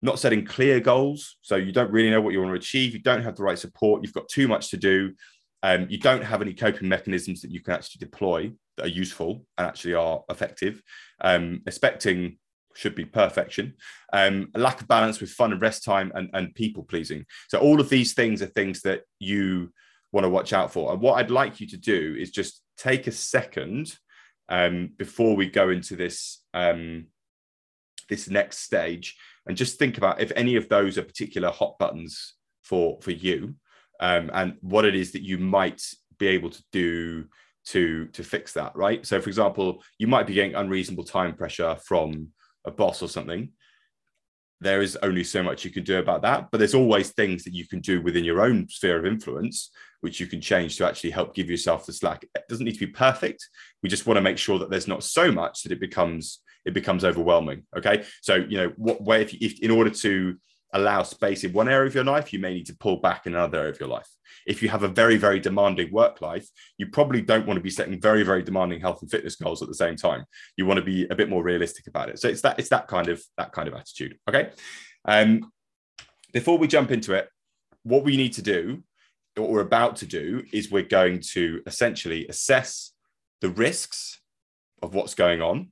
not 0.02 0.18
setting 0.18 0.44
clear 0.44 0.78
goals. 0.78 1.38
So 1.42 1.56
you 1.56 1.72
don't 1.72 1.90
really 1.90 2.10
know 2.10 2.20
what 2.20 2.32
you 2.32 2.40
want 2.40 2.50
to 2.52 2.58
achieve. 2.58 2.92
You 2.92 3.00
don't 3.00 3.22
have 3.22 3.36
the 3.36 3.44
right 3.44 3.58
support. 3.58 4.02
You've 4.02 4.14
got 4.14 4.28
too 4.28 4.46
much 4.46 4.70
to 4.70 4.76
do. 4.76 5.14
Um, 5.62 5.86
you 5.88 5.98
don't 5.98 6.24
have 6.24 6.42
any 6.42 6.54
coping 6.54 6.88
mechanisms 6.88 7.40
that 7.42 7.50
you 7.50 7.62
can 7.62 7.74
actually 7.74 8.00
deploy 8.00 8.52
are 8.80 8.88
useful 8.88 9.44
and 9.58 9.66
actually 9.66 9.94
are 9.94 10.22
effective. 10.28 10.82
Um, 11.20 11.62
expecting 11.66 12.38
should 12.74 12.94
be 12.94 13.04
perfection. 13.04 13.74
Um, 14.12 14.48
a 14.54 14.58
lack 14.58 14.80
of 14.80 14.88
balance 14.88 15.20
with 15.20 15.30
fun 15.30 15.52
and 15.52 15.60
rest 15.60 15.84
time 15.84 16.10
and, 16.14 16.30
and 16.32 16.54
people 16.54 16.82
pleasing. 16.82 17.26
So 17.48 17.58
all 17.58 17.80
of 17.80 17.88
these 17.88 18.14
things 18.14 18.42
are 18.42 18.46
things 18.46 18.80
that 18.82 19.02
you 19.18 19.72
want 20.10 20.24
to 20.24 20.30
watch 20.30 20.52
out 20.52 20.72
for. 20.72 20.92
And 20.92 21.00
what 21.00 21.14
I'd 21.14 21.30
like 21.30 21.60
you 21.60 21.66
to 21.68 21.76
do 21.76 22.16
is 22.18 22.30
just 22.30 22.62
take 22.76 23.06
a 23.06 23.12
second 23.12 23.96
um, 24.48 24.90
before 24.96 25.36
we 25.36 25.48
go 25.48 25.70
into 25.70 25.96
this 25.96 26.42
um, 26.54 27.06
this 28.08 28.28
next 28.28 28.58
stage 28.58 29.16
and 29.46 29.56
just 29.56 29.78
think 29.78 29.96
about 29.96 30.20
if 30.20 30.32
any 30.36 30.56
of 30.56 30.68
those 30.68 30.98
are 30.98 31.02
particular 31.02 31.50
hot 31.50 31.78
buttons 31.78 32.34
for 32.62 32.98
for 33.00 33.12
you 33.12 33.54
um, 34.00 34.30
and 34.34 34.56
what 34.60 34.84
it 34.84 34.94
is 34.94 35.12
that 35.12 35.22
you 35.22 35.38
might 35.38 35.82
be 36.18 36.26
able 36.26 36.50
to 36.50 36.62
do 36.72 37.24
to 37.66 38.06
to 38.08 38.22
fix 38.22 38.52
that 38.54 38.74
right? 38.74 39.04
So 39.06 39.20
for 39.20 39.28
example 39.28 39.82
you 39.98 40.06
might 40.06 40.26
be 40.26 40.34
getting 40.34 40.54
unreasonable 40.54 41.04
time 41.04 41.34
pressure 41.34 41.76
from 41.84 42.28
a 42.64 42.70
boss 42.70 43.02
or 43.02 43.08
something. 43.08 43.50
There 44.60 44.80
is 44.80 44.96
only 45.02 45.24
so 45.24 45.42
much 45.42 45.64
you 45.64 45.72
can 45.72 45.84
do 45.84 45.98
about 45.98 46.22
that 46.22 46.50
but 46.50 46.58
there's 46.58 46.74
always 46.74 47.10
things 47.10 47.44
that 47.44 47.54
you 47.54 47.66
can 47.66 47.80
do 47.80 48.00
within 48.00 48.24
your 48.24 48.40
own 48.40 48.68
sphere 48.68 48.98
of 48.98 49.06
influence 49.06 49.70
which 50.02 50.20
you 50.20 50.26
can 50.26 50.40
change 50.40 50.76
to 50.76 50.86
actually 50.86 51.10
help 51.10 51.34
give 51.34 51.48
yourself 51.48 51.86
the 51.86 51.92
slack. 51.92 52.24
It 52.34 52.44
doesn't 52.48 52.64
need 52.64 52.74
to 52.74 52.86
be 52.86 52.92
perfect. 52.92 53.48
We 53.82 53.88
just 53.88 54.06
want 54.06 54.16
to 54.18 54.22
make 54.22 54.36
sure 54.36 54.58
that 54.58 54.68
there's 54.68 54.88
not 54.88 55.04
so 55.04 55.32
much 55.32 55.62
that 55.62 55.72
it 55.72 55.80
becomes 55.80 56.40
it 56.64 56.74
becomes 56.74 57.04
overwhelming. 57.04 57.64
Okay, 57.76 58.04
so 58.20 58.36
you 58.36 58.56
know 58.56 58.72
what 58.76 59.02
way 59.02 59.22
if, 59.22 59.32
if 59.34 59.60
in 59.60 59.70
order 59.70 59.90
to 59.90 60.36
allow 60.72 61.02
space 61.02 61.44
in 61.44 61.52
one 61.52 61.68
area 61.68 61.86
of 61.86 61.94
your 61.94 62.04
life, 62.04 62.32
you 62.32 62.38
may 62.38 62.54
need 62.54 62.66
to 62.66 62.76
pull 62.76 62.96
back 62.96 63.26
in 63.26 63.34
another 63.34 63.58
area 63.58 63.70
of 63.70 63.80
your 63.80 63.88
life. 63.88 64.08
If 64.46 64.62
you 64.62 64.68
have 64.70 64.82
a 64.82 64.88
very, 64.88 65.16
very 65.16 65.38
demanding 65.38 65.92
work 65.92 66.20
life, 66.20 66.48
you 66.78 66.86
probably 66.86 67.20
don't 67.20 67.46
want 67.46 67.58
to 67.58 67.62
be 67.62 67.70
setting 67.70 68.00
very, 68.00 68.22
very 68.22 68.42
demanding 68.42 68.80
health 68.80 69.02
and 69.02 69.10
fitness 69.10 69.36
goals 69.36 69.62
at 69.62 69.68
the 69.68 69.74
same 69.74 69.96
time. 69.96 70.24
You 70.56 70.66
want 70.66 70.78
to 70.78 70.84
be 70.84 71.06
a 71.08 71.14
bit 71.14 71.28
more 71.28 71.42
realistic 71.42 71.86
about 71.86 72.08
it. 72.08 72.18
So 72.18 72.28
it's 72.28 72.42
that 72.42 72.58
it's 72.58 72.70
that 72.70 72.88
kind 72.88 73.08
of 73.08 73.22
that 73.36 73.52
kind 73.52 73.68
of 73.68 73.74
attitude. 73.74 74.18
Okay. 74.28 74.50
Um, 75.04 75.52
before 76.32 76.58
we 76.58 76.66
jump 76.66 76.90
into 76.90 77.12
it, 77.12 77.28
what 77.82 78.04
we 78.04 78.16
need 78.16 78.32
to 78.34 78.42
do 78.42 78.82
what 79.36 79.50
we're 79.50 79.60
about 79.60 79.96
to 79.96 80.06
do 80.06 80.44
is 80.52 80.70
we're 80.70 80.82
going 80.82 81.20
to 81.32 81.62
essentially 81.66 82.26
assess 82.28 82.92
the 83.40 83.48
risks 83.48 84.20
of 84.82 84.94
what's 84.94 85.14
going 85.14 85.40
on. 85.40 85.70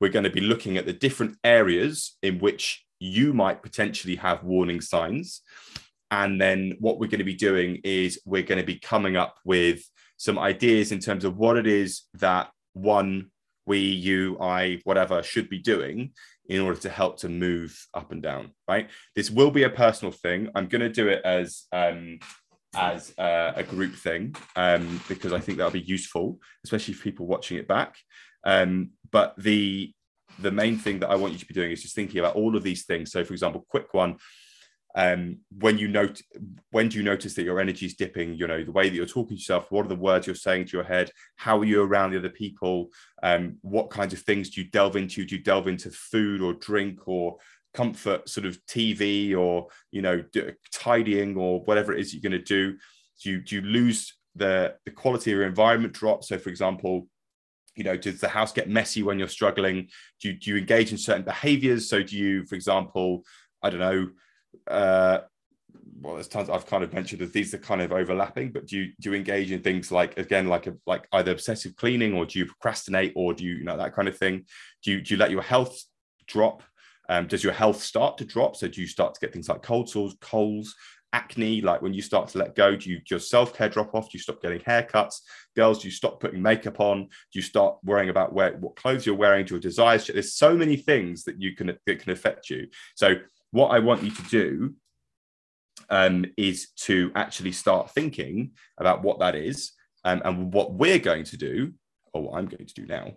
We're 0.00 0.10
going 0.10 0.24
to 0.24 0.30
be 0.30 0.40
looking 0.40 0.76
at 0.76 0.86
the 0.86 0.92
different 0.92 1.36
areas 1.44 2.16
in 2.22 2.38
which 2.38 2.84
you 3.04 3.32
might 3.34 3.62
potentially 3.62 4.16
have 4.16 4.44
warning 4.44 4.80
signs. 4.80 5.42
And 6.10 6.40
then 6.40 6.76
what 6.78 6.98
we're 6.98 7.08
going 7.08 7.18
to 7.18 7.24
be 7.24 7.34
doing 7.34 7.80
is 7.84 8.20
we're 8.24 8.42
going 8.42 8.60
to 8.60 8.66
be 8.66 8.78
coming 8.78 9.16
up 9.16 9.36
with 9.44 9.82
some 10.16 10.38
ideas 10.38 10.92
in 10.92 11.00
terms 11.00 11.24
of 11.24 11.36
what 11.36 11.56
it 11.56 11.66
is 11.66 12.02
that 12.14 12.50
one, 12.72 13.30
we, 13.66 13.78
you, 13.78 14.38
I, 14.40 14.80
whatever 14.84 15.22
should 15.22 15.48
be 15.48 15.58
doing 15.58 16.12
in 16.48 16.60
order 16.60 16.78
to 16.80 16.88
help 16.88 17.18
to 17.18 17.28
move 17.28 17.86
up 17.94 18.12
and 18.12 18.22
down. 18.22 18.52
Right. 18.68 18.88
This 19.16 19.30
will 19.30 19.50
be 19.50 19.64
a 19.64 19.70
personal 19.70 20.12
thing. 20.12 20.48
I'm 20.54 20.68
going 20.68 20.82
to 20.82 20.88
do 20.88 21.08
it 21.08 21.22
as 21.24 21.64
um, 21.72 22.18
as 22.76 23.14
a, 23.18 23.54
a 23.56 23.62
group 23.62 23.94
thing 23.94 24.34
um, 24.56 25.00
because 25.08 25.32
I 25.32 25.40
think 25.40 25.58
that'll 25.58 25.72
be 25.72 25.80
useful, 25.80 26.38
especially 26.64 26.94
for 26.94 27.04
people 27.04 27.26
watching 27.26 27.56
it 27.56 27.68
back. 27.68 27.96
Um, 28.44 28.90
but 29.10 29.34
the 29.38 29.94
the 30.38 30.50
main 30.50 30.76
thing 30.76 31.00
that 31.00 31.10
I 31.10 31.16
want 31.16 31.32
you 31.32 31.38
to 31.38 31.46
be 31.46 31.54
doing 31.54 31.70
is 31.70 31.82
just 31.82 31.94
thinking 31.94 32.18
about 32.18 32.36
all 32.36 32.56
of 32.56 32.62
these 32.62 32.84
things. 32.84 33.12
So, 33.12 33.24
for 33.24 33.32
example, 33.32 33.66
quick 33.68 33.94
one. 33.94 34.16
Um, 34.96 35.38
when 35.58 35.76
you 35.76 35.88
note 35.88 36.22
when 36.70 36.88
do 36.88 36.98
you 36.98 37.02
notice 37.02 37.34
that 37.34 37.42
your 37.42 37.60
energy 37.60 37.86
is 37.86 37.94
dipping? 37.94 38.34
You 38.34 38.46
know 38.46 38.62
the 38.62 38.70
way 38.70 38.88
that 38.88 38.94
you're 38.94 39.06
talking 39.06 39.36
to 39.36 39.40
yourself 39.40 39.66
what 39.70 39.86
are 39.86 39.88
the 39.88 39.96
words 39.96 40.26
you're 40.26 40.36
saying 40.36 40.66
to 40.66 40.76
your 40.76 40.84
head? 40.84 41.10
How 41.36 41.58
are 41.58 41.64
you 41.64 41.82
around 41.82 42.12
the 42.12 42.18
other 42.18 42.28
people? 42.28 42.90
Um, 43.22 43.56
what 43.62 43.90
kinds 43.90 44.12
of 44.12 44.20
things 44.20 44.50
do 44.50 44.60
you 44.60 44.70
delve 44.70 44.94
into? 44.94 45.24
Do 45.24 45.34
you 45.34 45.42
delve 45.42 45.66
into 45.66 45.90
food 45.90 46.40
or 46.40 46.54
drink 46.54 47.08
or 47.08 47.38
comfort 47.74 48.28
sort 48.28 48.46
of 48.46 48.56
tv 48.66 49.36
or 49.36 49.66
you 49.90 50.00
know 50.00 50.22
tidying 50.72 51.36
or 51.36 51.60
whatever 51.62 51.92
it 51.92 51.98
is 51.98 52.14
you're 52.14 52.22
going 52.22 52.32
to 52.32 52.38
do? 52.38 52.78
Do 53.22 53.30
you, 53.30 53.40
do 53.40 53.56
you 53.56 53.62
lose 53.62 54.14
the 54.36 54.76
the 54.84 54.92
quality 54.92 55.32
of 55.32 55.38
your 55.38 55.46
environment 55.46 55.92
drop? 55.92 56.22
So 56.22 56.38
for 56.38 56.50
example 56.50 57.08
you 57.76 57.84
know 57.84 57.96
does 57.96 58.20
the 58.20 58.28
house 58.28 58.52
get 58.52 58.68
messy 58.68 59.02
when 59.02 59.18
you're 59.18 59.28
struggling? 59.28 59.88
Do 60.20 60.28
you, 60.28 60.34
do 60.34 60.50
you 60.50 60.56
engage 60.56 60.92
in 60.92 60.98
certain 60.98 61.24
behaviors? 61.24 61.88
So 61.88 62.02
do 62.02 62.16
you 62.16 62.44
for 62.46 62.54
example 62.54 63.24
i 63.62 63.70
don't 63.70 63.80
know 63.80 64.08
uh 64.68 65.18
well 66.00 66.14
there's 66.14 66.28
tons 66.28 66.50
i've 66.50 66.66
kind 66.66 66.84
of 66.84 66.92
mentioned 66.92 67.20
that 67.20 67.32
these 67.32 67.52
are 67.54 67.58
kind 67.58 67.80
of 67.80 67.92
overlapping 67.92 68.52
but 68.52 68.66
do 68.66 68.76
you 68.76 68.92
do 69.00 69.10
you 69.10 69.16
engage 69.16 69.50
in 69.50 69.60
things 69.60 69.90
like 69.90 70.16
again 70.18 70.46
like 70.46 70.66
a 70.66 70.74
like 70.86 71.06
either 71.12 71.32
obsessive 71.32 71.74
cleaning 71.76 72.14
or 72.14 72.26
do 72.26 72.38
you 72.38 72.46
procrastinate 72.46 73.12
or 73.16 73.34
do 73.34 73.44
you, 73.44 73.54
you 73.56 73.64
know 73.64 73.76
that 73.76 73.94
kind 73.94 74.08
of 74.08 74.16
thing? 74.16 74.44
Do 74.82 74.92
you 74.92 75.00
do 75.00 75.14
you 75.14 75.18
let 75.18 75.30
your 75.30 75.42
health 75.42 75.76
drop? 76.26 76.62
Um, 77.08 77.26
does 77.26 77.44
your 77.44 77.52
health 77.52 77.82
start 77.82 78.16
to 78.18 78.24
drop? 78.24 78.56
So 78.56 78.66
do 78.66 78.80
you 78.80 78.86
start 78.86 79.14
to 79.14 79.20
get 79.20 79.32
things 79.32 79.48
like 79.48 79.62
cold 79.62 79.90
sores 79.90 80.16
colds 80.20 80.74
acne 81.14 81.60
like 81.62 81.80
when 81.80 81.94
you 81.94 82.02
start 82.02 82.28
to 82.28 82.38
let 82.38 82.54
go 82.54 82.76
do 82.76 82.90
you 82.90 83.00
your 83.08 83.20
self-care 83.20 83.68
drop 83.70 83.94
off? 83.94 84.10
Do 84.10 84.18
you 84.18 84.20
stop 84.20 84.42
getting 84.42 84.60
haircuts? 84.60 85.16
Girls 85.56 85.80
do 85.80 85.88
you 85.88 85.92
stop 85.92 86.20
putting 86.20 86.42
makeup 86.42 86.80
on? 86.80 87.04
Do 87.04 87.38
you 87.38 87.42
start 87.42 87.76
worrying 87.84 88.10
about 88.10 88.34
where 88.34 88.52
what 88.58 88.76
clothes 88.76 89.06
you're 89.06 89.14
wearing? 89.14 89.46
Do 89.46 89.54
your 89.54 89.60
desires 89.60 90.06
there's 90.06 90.34
so 90.34 90.54
many 90.54 90.76
things 90.76 91.24
that 91.24 91.40
you 91.40 91.54
can 91.54 91.78
that 91.86 91.98
can 92.00 92.12
affect 92.12 92.50
you. 92.50 92.68
So 92.94 93.16
what 93.54 93.68
i 93.68 93.78
want 93.78 94.02
you 94.02 94.10
to 94.10 94.22
do 94.24 94.74
um, 95.88 96.24
is 96.36 96.70
to 96.76 97.12
actually 97.14 97.52
start 97.52 97.90
thinking 97.92 98.50
about 98.78 99.02
what 99.02 99.20
that 99.20 99.36
is 99.36 99.72
um, 100.04 100.20
and 100.24 100.52
what 100.52 100.72
we're 100.72 100.98
going 100.98 101.22
to 101.22 101.36
do 101.36 101.72
or 102.12 102.22
what 102.22 102.38
i'm 102.38 102.46
going 102.46 102.66
to 102.66 102.74
do 102.74 102.86
now 102.86 103.12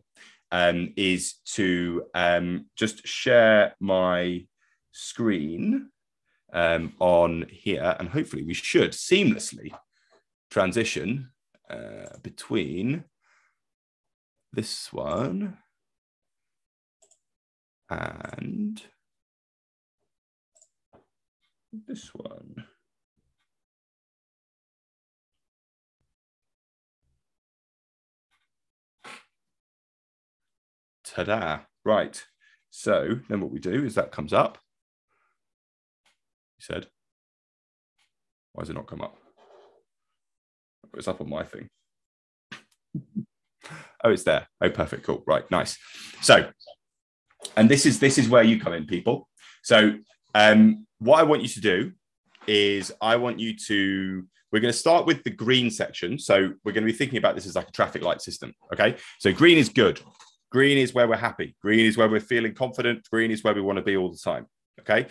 um, 0.52 0.94
is 0.96 1.36
to 1.46 2.04
um, 2.14 2.68
just 2.78 3.06
share 3.06 3.74
my 3.80 4.46
screen 4.92 5.90
um, 6.54 6.94
on 7.00 7.46
here, 7.50 7.96
and 8.00 8.10
hopefully 8.10 8.44
we 8.44 8.54
should 8.54 8.92
seamlessly 8.92 9.72
transition 10.50 11.32
uh, 11.70 12.18
between 12.22 13.04
this 14.54 14.92
one 14.94 15.58
and 17.90 18.82
this 21.88 22.10
one. 22.14 22.66
Ta-da. 31.04 31.62
Right. 31.84 32.24
So 32.70 33.20
then 33.30 33.42
what 33.42 33.52
we 33.52 33.60
do 33.60 33.86
is 33.86 33.96
that 33.96 34.12
comes 34.12 34.34
up 34.34 34.60
he 36.58 36.64
said. 36.64 36.88
Why 38.54 38.62
has 38.62 38.70
it 38.70 38.74
not 38.74 38.88
come 38.88 39.02
up? 39.02 39.16
It's 40.96 41.08
up 41.08 41.22
on 41.22 41.30
my 41.30 41.44
thing. 41.44 41.68
oh, 44.04 44.10
it's 44.10 44.24
there. 44.24 44.48
Oh, 44.62 44.70
perfect. 44.70 45.04
Cool. 45.04 45.24
Right. 45.28 45.50
Nice. 45.52 45.78
So, 46.22 46.50
and 47.56 47.70
this 47.70 47.86
is 47.86 48.00
this 48.00 48.18
is 48.18 48.30
where 48.30 48.44
you 48.44 48.60
come 48.60 48.74
in, 48.74 48.86
people. 48.86 49.28
So, 49.64 49.98
um, 50.34 50.88
what 51.00 51.20
I 51.20 51.24
want 51.24 51.44
you 51.44 51.50
to 51.50 51.62
do 51.62 51.92
is 52.48 52.92
I 53.02 53.18
want 53.18 53.40
you 53.40 53.56
to 53.68 54.24
we're 54.52 54.62
going 54.62 54.74
to 54.74 54.78
start 54.78 55.06
with 55.06 55.24
the 55.24 55.30
green 55.30 55.70
section. 55.70 56.18
So 56.18 56.54
we're 56.64 56.72
going 56.72 56.86
to 56.86 56.92
be 56.92 56.98
thinking 56.98 57.18
about 57.18 57.36
this 57.36 57.46
as 57.46 57.56
like 57.56 57.68
a 57.68 57.72
traffic 57.72 58.02
light 58.02 58.22
system. 58.22 58.54
Okay. 58.74 58.96
So 59.20 59.34
green 59.34 59.58
is 59.58 59.70
good. 59.70 60.00
Green 60.52 60.78
is 60.78 60.94
where 60.94 61.08
we're 61.08 61.18
happy. 61.18 61.56
Green 61.62 61.86
is 61.86 61.98
where 61.98 62.08
we're 62.08 62.22
feeling 62.22 62.54
confident. 62.54 63.06
Green 63.12 63.32
is 63.32 63.44
where 63.44 63.54
we 63.54 63.62
want 63.62 63.78
to 63.78 63.84
be 63.84 63.98
all 63.98 64.10
the 64.10 64.18
time. 64.18 64.48
Okay. 64.80 65.08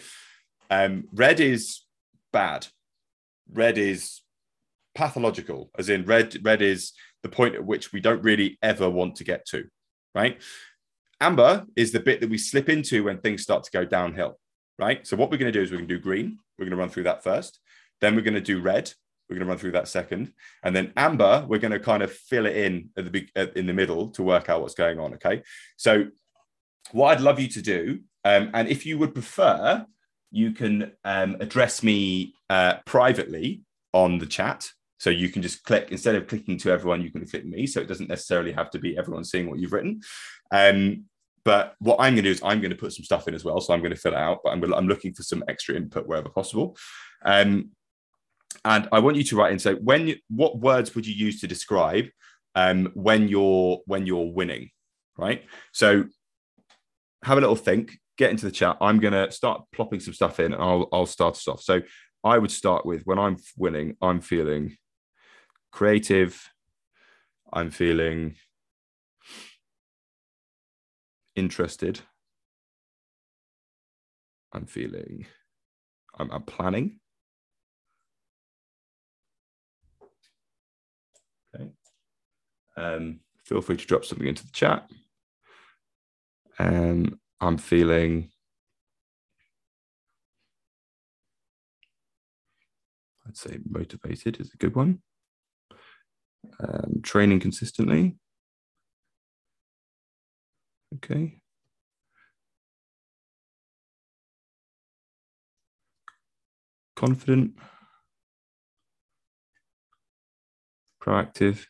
Um, 0.70 1.08
red 1.12 1.40
is 1.40 1.82
bad. 2.32 2.66
Red 3.52 3.78
is 3.78 4.22
pathological, 4.94 5.70
as 5.78 5.88
in 5.88 6.04
red. 6.04 6.36
Red 6.44 6.62
is 6.62 6.92
the 7.22 7.28
point 7.28 7.54
at 7.54 7.64
which 7.64 7.92
we 7.92 8.00
don't 8.00 8.22
really 8.22 8.58
ever 8.62 8.88
want 8.88 9.16
to 9.16 9.24
get 9.24 9.46
to, 9.46 9.64
right? 10.14 10.40
Amber 11.20 11.66
is 11.76 11.92
the 11.92 12.00
bit 12.00 12.20
that 12.20 12.30
we 12.30 12.38
slip 12.38 12.68
into 12.68 13.04
when 13.04 13.18
things 13.18 13.42
start 13.42 13.64
to 13.64 13.70
go 13.70 13.84
downhill, 13.84 14.38
right? 14.78 15.06
So 15.06 15.16
what 15.16 15.30
we're 15.30 15.38
going 15.38 15.52
to 15.52 15.58
do 15.58 15.62
is 15.62 15.70
we're 15.70 15.78
going 15.78 15.88
to 15.88 15.96
do 15.96 16.02
green. 16.02 16.38
We're 16.58 16.66
going 16.66 16.76
to 16.76 16.76
run 16.76 16.90
through 16.90 17.04
that 17.04 17.24
first. 17.24 17.58
Then 18.00 18.14
we're 18.14 18.22
going 18.22 18.34
to 18.34 18.40
do 18.40 18.60
red. 18.60 18.92
We're 19.28 19.36
going 19.36 19.46
to 19.46 19.50
run 19.50 19.58
through 19.58 19.72
that 19.72 19.88
second, 19.88 20.32
and 20.62 20.74
then 20.74 20.92
amber. 20.96 21.44
We're 21.48 21.58
going 21.58 21.72
to 21.72 21.80
kind 21.80 22.02
of 22.02 22.12
fill 22.12 22.46
it 22.46 22.56
in 22.56 22.90
at 22.96 23.10
the 23.10 23.58
in 23.58 23.66
the 23.66 23.72
middle 23.72 24.10
to 24.10 24.22
work 24.22 24.48
out 24.48 24.60
what's 24.60 24.74
going 24.74 25.00
on. 25.00 25.14
Okay. 25.14 25.42
So 25.76 26.06
what 26.92 27.16
I'd 27.16 27.22
love 27.22 27.40
you 27.40 27.48
to 27.48 27.62
do, 27.62 28.00
um, 28.24 28.50
and 28.54 28.68
if 28.68 28.86
you 28.86 28.98
would 28.98 29.14
prefer, 29.14 29.84
you 30.30 30.52
can 30.52 30.92
um, 31.04 31.36
address 31.40 31.82
me 31.82 32.34
uh, 32.50 32.74
privately 32.84 33.62
on 33.92 34.18
the 34.18 34.26
chat. 34.26 34.70
So 34.98 35.10
you 35.10 35.28
can 35.28 35.42
just 35.42 35.64
click 35.64 35.88
instead 35.90 36.14
of 36.14 36.26
clicking 36.26 36.58
to 36.58 36.70
everyone, 36.70 37.02
you 37.02 37.10
can 37.10 37.26
click 37.26 37.44
me. 37.44 37.66
So 37.66 37.80
it 37.80 37.88
doesn't 37.88 38.08
necessarily 38.08 38.52
have 38.52 38.70
to 38.70 38.78
be 38.78 38.96
everyone 38.96 39.24
seeing 39.24 39.48
what 39.48 39.58
you've 39.58 39.72
written. 39.72 40.00
Um, 40.50 41.04
but 41.44 41.74
what 41.78 41.96
I'm 42.00 42.14
going 42.14 42.16
to 42.16 42.22
do 42.22 42.30
is 42.30 42.42
I'm 42.42 42.60
going 42.60 42.70
to 42.70 42.76
put 42.76 42.92
some 42.92 43.04
stuff 43.04 43.28
in 43.28 43.34
as 43.34 43.44
well. 43.44 43.60
So 43.60 43.72
I'm 43.72 43.80
going 43.80 43.94
to 43.94 44.00
fill 44.00 44.14
it 44.14 44.18
out, 44.18 44.40
but 44.42 44.50
I'm, 44.50 44.64
I'm 44.72 44.88
looking 44.88 45.14
for 45.14 45.22
some 45.22 45.44
extra 45.48 45.76
input 45.76 46.06
wherever 46.06 46.28
possible. 46.28 46.76
Um, 47.24 47.70
and 48.64 48.88
I 48.90 48.98
want 48.98 49.16
you 49.16 49.22
to 49.24 49.36
write 49.36 49.52
in. 49.52 49.58
So 49.58 49.76
when 49.76 50.16
what 50.28 50.58
words 50.58 50.94
would 50.94 51.06
you 51.06 51.14
use 51.14 51.40
to 51.40 51.46
describe 51.46 52.06
um, 52.54 52.90
when 52.94 53.28
you're 53.28 53.80
when 53.86 54.06
you're 54.06 54.32
winning, 54.32 54.70
right? 55.16 55.44
So 55.72 56.06
have 57.22 57.38
a 57.38 57.40
little 57.40 57.54
think 57.54 57.96
get 58.16 58.30
into 58.30 58.46
the 58.46 58.52
chat. 58.52 58.76
I'm 58.80 58.98
gonna 58.98 59.30
start 59.30 59.64
plopping 59.72 60.00
some 60.00 60.14
stuff 60.14 60.40
in, 60.40 60.52
and 60.52 60.62
I'll 60.62 60.88
I'll 60.92 61.06
start 61.06 61.34
us 61.34 61.48
off. 61.48 61.62
So 61.62 61.82
I 62.24 62.38
would 62.38 62.50
start 62.50 62.84
with 62.84 63.02
when 63.04 63.18
I'm 63.18 63.36
winning, 63.56 63.96
I'm 64.02 64.20
feeling 64.20 64.76
creative. 65.70 66.50
I'm 67.52 67.70
feeling 67.70 68.34
interested. 71.36 72.00
I'm 74.52 74.66
feeling. 74.66 75.26
I'm, 76.18 76.30
I'm 76.30 76.42
planning. 76.42 76.98
Okay. 81.54 81.70
Um, 82.76 83.20
feel 83.44 83.60
free 83.60 83.76
to 83.76 83.86
drop 83.86 84.04
something 84.04 84.26
into 84.26 84.44
the 84.44 84.52
chat. 84.52 84.90
Um, 86.58 87.20
I'm 87.40 87.58
feeling 87.58 88.30
I'd 93.26 93.36
say 93.36 93.58
motivated 93.68 94.40
is 94.40 94.52
a 94.54 94.56
good 94.56 94.74
one. 94.74 95.00
Um, 96.60 97.00
training 97.02 97.40
consistently. 97.40 98.16
Okay. 100.94 101.40
Confident. 106.94 107.58
Proactive. 111.02 111.66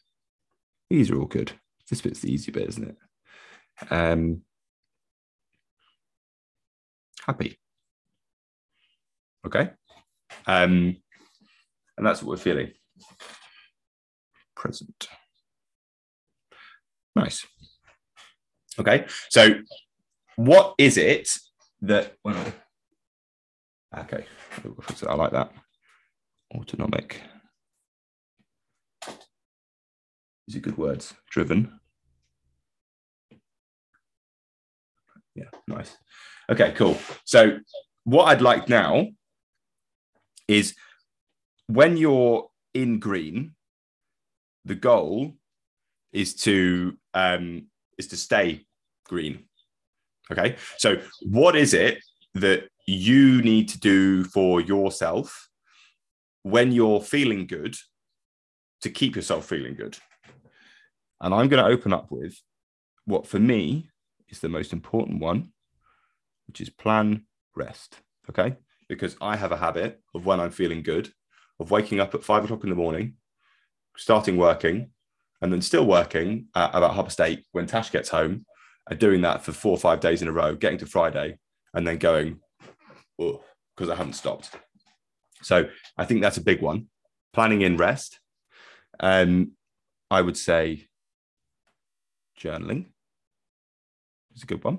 These 0.90 1.10
are 1.10 1.18
all 1.18 1.26
good. 1.26 1.52
This 1.90 2.02
bit's 2.02 2.20
the 2.20 2.32
easy 2.32 2.52
bit, 2.52 2.68
isn't 2.68 2.88
it? 2.88 2.96
Um, 3.90 4.42
happy. 7.26 7.58
Okay. 9.46 9.70
Um, 10.46 10.96
and 11.96 12.06
that's 12.06 12.22
what 12.22 12.30
we're 12.30 12.36
feeling. 12.42 12.72
present. 14.54 15.08
Nice. 17.14 17.46
Okay, 18.78 19.06
so 19.30 19.54
what 20.36 20.74
is 20.78 20.98
it 20.98 21.30
that? 21.80 22.14
Well, 22.22 22.52
okay, 23.98 24.26
I 25.08 25.14
like 25.14 25.32
that. 25.32 25.50
Autonomic. 26.54 27.22
These 30.46 30.56
are 30.56 30.60
good 30.60 30.76
words. 30.78 31.14
Driven. 31.30 31.80
Yeah, 35.36 35.50
nice. 35.68 35.96
Okay, 36.48 36.72
cool. 36.72 36.98
So, 37.24 37.58
what 38.04 38.24
I'd 38.24 38.40
like 38.40 38.68
now 38.68 39.08
is 40.48 40.74
when 41.66 41.96
you're 41.96 42.48
in 42.72 42.98
green, 42.98 43.54
the 44.64 44.74
goal 44.74 45.34
is 46.12 46.34
to 46.34 46.96
um, 47.12 47.66
is 47.98 48.06
to 48.08 48.16
stay 48.16 48.64
green. 49.04 49.44
Okay, 50.32 50.56
so 50.78 50.96
what 51.22 51.54
is 51.54 51.74
it 51.74 52.02
that 52.34 52.68
you 52.86 53.42
need 53.42 53.68
to 53.68 53.78
do 53.78 54.24
for 54.24 54.60
yourself 54.60 55.48
when 56.42 56.72
you're 56.72 57.00
feeling 57.00 57.46
good 57.46 57.76
to 58.80 58.90
keep 58.90 59.16
yourself 59.16 59.46
feeling 59.46 59.74
good? 59.74 59.98
And 61.20 61.34
I'm 61.34 61.48
going 61.48 61.62
to 61.62 61.70
open 61.70 61.92
up 61.92 62.10
with 62.10 62.40
what 63.04 63.26
for 63.26 63.38
me 63.38 63.88
is 64.28 64.40
the 64.40 64.48
most 64.48 64.72
important 64.72 65.20
one, 65.20 65.52
which 66.46 66.60
is 66.60 66.70
plan 66.70 67.26
rest. 67.54 68.00
Okay, 68.28 68.56
because 68.88 69.16
I 69.20 69.36
have 69.36 69.52
a 69.52 69.56
habit 69.56 70.00
of 70.14 70.26
when 70.26 70.40
I'm 70.40 70.50
feeling 70.50 70.82
good 70.82 71.12
of 71.58 71.70
waking 71.70 72.00
up 72.00 72.14
at 72.14 72.24
five 72.24 72.44
o'clock 72.44 72.64
in 72.64 72.70
the 72.70 72.76
morning, 72.76 73.14
starting 73.96 74.36
working, 74.36 74.90
and 75.40 75.52
then 75.52 75.62
still 75.62 75.86
working 75.86 76.46
at 76.54 76.74
about 76.74 76.94
half 76.94 77.06
past 77.06 77.20
eight 77.20 77.46
when 77.52 77.66
Tash 77.66 77.90
gets 77.90 78.08
home, 78.08 78.44
and 78.88 78.98
doing 78.98 79.22
that 79.22 79.42
for 79.42 79.52
four 79.52 79.72
or 79.72 79.78
five 79.78 80.00
days 80.00 80.22
in 80.22 80.28
a 80.28 80.32
row, 80.32 80.54
getting 80.54 80.78
to 80.78 80.86
Friday, 80.86 81.38
and 81.74 81.86
then 81.86 81.98
going, 81.98 82.40
oh, 83.18 83.42
because 83.74 83.90
I 83.90 83.96
haven't 83.96 84.14
stopped. 84.14 84.50
So 85.42 85.68
I 85.96 86.04
think 86.04 86.22
that's 86.22 86.38
a 86.38 86.42
big 86.42 86.62
one. 86.62 86.88
Planning 87.32 87.62
in 87.62 87.76
rest. 87.76 88.20
Um, 89.00 89.52
I 90.10 90.22
would 90.22 90.36
say 90.36 90.88
journaling 92.40 92.86
is 94.36 94.42
a 94.42 94.46
good 94.46 94.62
one. 94.62 94.78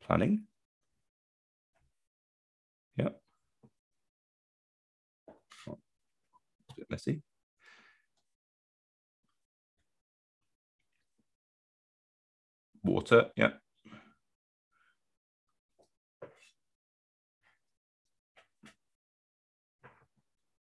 Planning. 0.00 0.44
Yeah. 2.96 3.10
a 5.66 6.74
bit 6.76 6.90
messy. 6.90 7.22
Water, 12.84 13.26
yeah. 13.36 13.50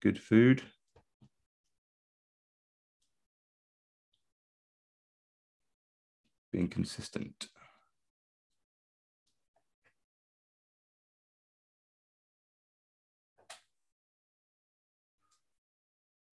Good 0.01 0.19
food. 0.19 0.61
Being 6.55 6.69
consistent. 6.69 7.49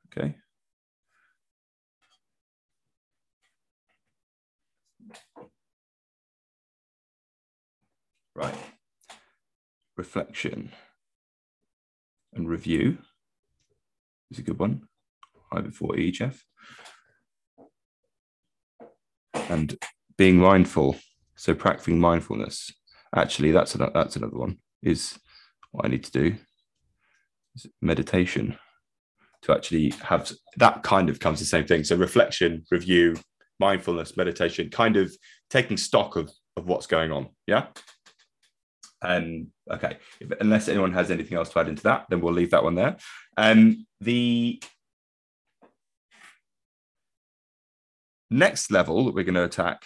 Okay. 0.06 0.36
Right. 8.36 8.54
Reflection 9.96 10.70
and 12.32 12.48
review 12.48 12.98
is 14.30 14.38
a 14.38 14.42
good 14.42 14.60
one, 14.60 14.82
either 15.50 15.72
for 15.72 15.96
EHF. 15.96 16.44
And 19.34 19.76
being 20.22 20.38
mindful, 20.38 20.96
so 21.34 21.52
practicing 21.52 21.98
mindfulness. 21.98 22.72
Actually, 23.12 23.50
that's 23.50 23.74
another, 23.74 23.90
that's 23.92 24.14
another 24.14 24.36
one. 24.36 24.58
Is 24.80 25.18
what 25.72 25.84
I 25.84 25.88
need 25.88 26.04
to 26.04 26.12
do. 26.12 26.36
Is 27.56 27.66
meditation 27.80 28.56
to 29.42 29.52
actually 29.52 29.90
have 30.04 30.30
that 30.58 30.84
kind 30.84 31.10
of 31.10 31.18
comes 31.18 31.40
the 31.40 31.44
same 31.44 31.66
thing. 31.66 31.82
So 31.82 31.96
reflection, 31.96 32.62
review, 32.70 33.16
mindfulness, 33.58 34.16
meditation, 34.16 34.70
kind 34.70 34.96
of 34.96 35.12
taking 35.50 35.76
stock 35.76 36.14
of 36.14 36.30
of 36.56 36.68
what's 36.68 36.86
going 36.86 37.10
on. 37.10 37.30
Yeah. 37.48 37.66
Um, 39.02 39.48
okay, 39.72 39.96
if, 40.20 40.30
unless 40.40 40.68
anyone 40.68 40.92
has 40.92 41.10
anything 41.10 41.36
else 41.36 41.48
to 41.48 41.58
add 41.58 41.68
into 41.68 41.82
that, 41.82 42.06
then 42.08 42.20
we'll 42.20 42.32
leave 42.32 42.52
that 42.52 42.62
one 42.62 42.76
there. 42.76 42.96
Um, 43.36 43.88
the 44.00 44.62
next 48.30 48.70
level 48.70 49.06
that 49.06 49.14
we're 49.16 49.24
going 49.24 49.34
to 49.34 49.42
attack 49.42 49.82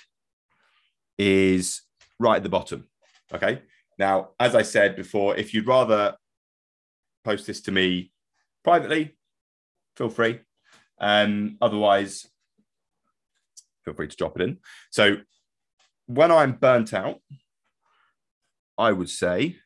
is 1.19 1.83
right 2.19 2.37
at 2.37 2.43
the 2.43 2.49
bottom. 2.49 2.89
Okay. 3.33 3.63
Now, 3.99 4.31
as 4.39 4.55
I 4.55 4.63
said 4.63 4.97
before, 4.97 5.37
if 5.37 5.55
you'd 5.55 5.67
rather 5.67 6.17
post 7.25 7.47
this 7.47 7.63
to 7.63 7.73
me 7.73 8.13
privately, 8.63 9.17
feel 9.97 10.11
free. 10.11 10.41
Um, 10.99 11.57
otherwise, 11.61 12.27
feel 13.85 13.95
free 13.95 14.09
to 14.09 14.17
drop 14.17 14.39
it 14.39 14.43
in. 14.43 14.59
So, 14.91 15.17
when 16.07 16.31
I'm 16.31 16.53
burnt 16.53 16.95
out, 16.95 17.21
I 18.79 18.93
would 18.93 19.11
say 19.11 19.57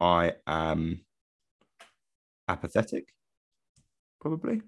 I 0.00 0.32
am 0.46 1.04
apathetic, 2.48 3.08
probably, 4.20 4.62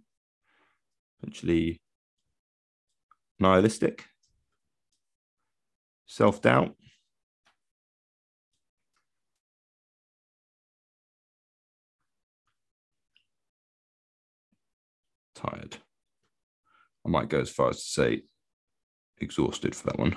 potentially 1.18 1.80
nihilistic, 3.38 4.04
self 6.06 6.40
doubt. 6.40 6.74
Tired. 15.34 15.76
I 17.04 17.10
might 17.10 17.28
go 17.28 17.40
as 17.40 17.50
far 17.50 17.68
as 17.68 17.76
to 17.76 17.90
say 17.90 18.22
exhausted 19.18 19.74
for 19.74 19.86
that 19.86 19.98
one. 19.98 20.16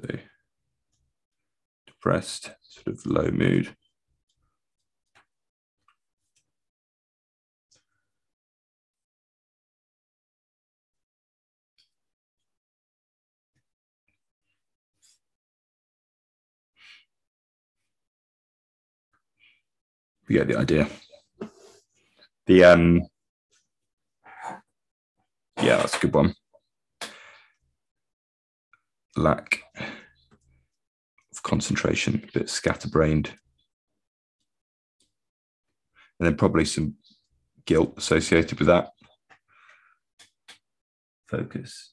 So 0.00 0.18
depressed, 1.86 2.50
sort 2.62 2.88
of 2.88 3.06
low 3.06 3.30
mood. 3.30 3.76
You 20.28 20.38
get 20.38 20.48
the 20.48 20.56
idea. 20.56 20.88
The 22.46 22.64
um 22.64 23.02
yeah, 25.62 25.76
that's 25.76 25.96
a 25.96 26.00
good 26.00 26.14
one. 26.14 26.34
Lack 29.16 29.62
of 29.76 31.42
concentration, 31.42 32.24
a 32.28 32.38
bit 32.38 32.50
scatterbrained. 32.50 33.28
And 36.18 36.26
then 36.26 36.36
probably 36.36 36.64
some 36.64 36.94
guilt 37.66 37.94
associated 37.96 38.58
with 38.58 38.68
that. 38.68 38.90
Focus. 41.28 41.92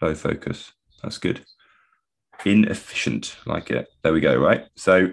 Low 0.00 0.14
focus. 0.14 0.72
That's 1.02 1.18
good. 1.18 1.44
Inefficient, 2.44 3.36
like 3.46 3.70
it. 3.70 3.88
There 4.02 4.12
we 4.12 4.20
go, 4.20 4.36
right? 4.36 4.66
So, 4.76 5.12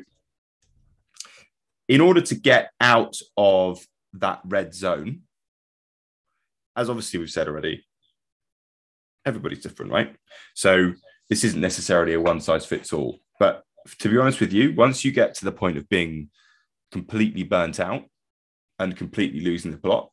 in 1.87 2.01
order 2.01 2.21
to 2.21 2.35
get 2.35 2.71
out 2.79 3.15
of 3.37 3.85
that 4.13 4.41
red 4.45 4.73
zone, 4.73 5.21
as 6.75 6.89
obviously 6.89 7.19
we've 7.19 7.29
said 7.29 7.47
already, 7.47 7.85
everybody's 9.25 9.61
different, 9.61 9.91
right? 9.91 10.15
So 10.53 10.93
this 11.29 11.43
isn't 11.43 11.61
necessarily 11.61 12.13
a 12.13 12.21
one 12.21 12.41
size 12.41 12.65
fits 12.65 12.93
all. 12.93 13.19
But 13.39 13.63
to 13.99 14.09
be 14.09 14.17
honest 14.17 14.39
with 14.39 14.53
you, 14.53 14.73
once 14.73 15.03
you 15.03 15.11
get 15.11 15.35
to 15.35 15.45
the 15.45 15.51
point 15.51 15.77
of 15.77 15.89
being 15.89 16.29
completely 16.91 17.43
burnt 17.43 17.79
out 17.79 18.03
and 18.79 18.95
completely 18.95 19.41
losing 19.41 19.71
the 19.71 19.77
plot, 19.77 20.09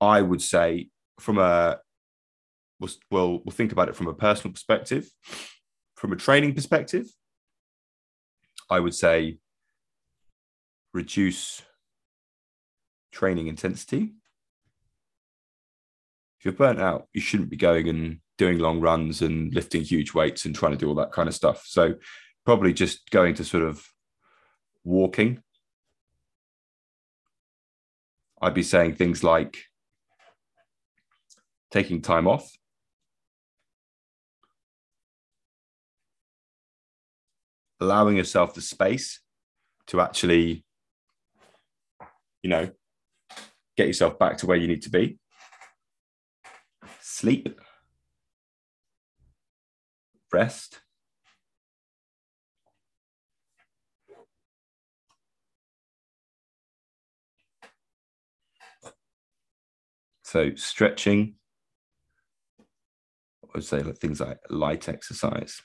I 0.00 0.22
would 0.22 0.42
say 0.42 0.88
from 1.18 1.38
a 1.38 1.78
we'll, 2.78 2.90
we'll 3.10 3.42
we'll 3.44 3.52
think 3.52 3.72
about 3.72 3.88
it 3.88 3.96
from 3.96 4.08
a 4.08 4.14
personal 4.14 4.52
perspective, 4.52 5.08
from 6.00 6.14
a 6.14 6.16
training 6.16 6.54
perspective. 6.54 7.06
I 8.70 8.80
would 8.80 8.94
say 8.94 9.36
reduce 10.94 11.60
training 13.12 13.48
intensity. 13.48 14.14
If 16.38 16.46
you're 16.46 16.54
burnt 16.54 16.80
out, 16.80 17.06
you 17.12 17.20
shouldn't 17.20 17.50
be 17.50 17.58
going 17.58 17.86
and 17.90 18.20
doing 18.38 18.58
long 18.58 18.80
runs 18.80 19.20
and 19.20 19.52
lifting 19.52 19.82
huge 19.82 20.14
weights 20.14 20.46
and 20.46 20.54
trying 20.54 20.72
to 20.72 20.78
do 20.78 20.88
all 20.88 20.94
that 20.94 21.12
kind 21.12 21.28
of 21.28 21.34
stuff. 21.34 21.64
So 21.66 21.96
probably 22.46 22.72
just 22.72 23.10
going 23.10 23.34
to 23.34 23.44
sort 23.44 23.64
of 23.64 23.86
walking. 24.84 25.42
I'd 28.40 28.54
be 28.54 28.62
saying 28.62 28.94
things 28.94 29.22
like 29.22 29.58
taking 31.70 32.00
time 32.00 32.26
off. 32.26 32.50
Allowing 37.80 38.16
yourself 38.16 38.54
the 38.54 38.60
space 38.60 39.20
to 39.86 40.00
actually, 40.00 40.64
you 42.42 42.50
know, 42.50 42.70
get 43.76 43.86
yourself 43.86 44.18
back 44.18 44.36
to 44.38 44.46
where 44.46 44.56
you 44.56 44.68
need 44.68 44.82
to 44.82 44.90
be. 44.90 45.18
Sleep, 47.00 47.58
rest. 50.32 50.80
So 60.22 60.54
stretching, 60.54 61.34
I 63.42 63.48
would 63.54 63.64
say 63.64 63.82
things 63.82 64.20
like 64.20 64.38
light 64.48 64.88
exercise. 64.88 65.60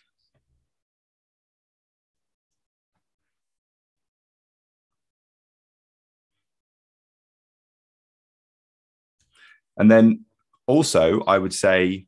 And 9.78 9.92
then 9.92 10.26
also, 10.68 11.22
I 11.24 11.38
would 11.38 11.54
say 11.54 12.08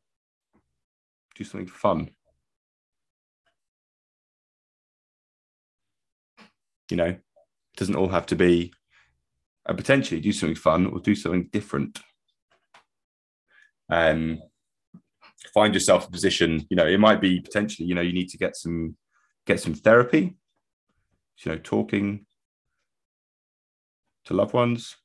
do 1.35 1.43
something 1.43 1.67
fun. 1.67 2.09
You 6.89 6.97
know, 6.97 7.05
it 7.05 7.21
doesn't 7.75 7.95
all 7.95 8.07
have 8.07 8.25
to 8.27 8.35
be, 8.35 8.73
and 9.65 9.77
potentially 9.77 10.21
do 10.21 10.31
something 10.31 10.55
fun 10.55 10.87
or 10.87 10.99
do 10.99 11.15
something 11.15 11.49
different. 11.51 11.99
Um, 13.89 14.41
find 15.53 15.73
yourself 15.73 16.07
a 16.07 16.11
position. 16.11 16.65
You 16.69 16.77
know, 16.77 16.87
it 16.87 16.99
might 16.99 17.21
be 17.21 17.41
potentially. 17.41 17.87
You 17.87 17.95
know, 17.95 18.01
you 18.01 18.13
need 18.13 18.29
to 18.29 18.37
get 18.37 18.55
some 18.55 18.95
get 19.45 19.59
some 19.59 19.73
therapy. 19.73 20.37
You 21.43 21.51
know, 21.51 21.57
talking 21.57 22.25
to 24.25 24.33
loved 24.33 24.53
ones, 24.53 24.95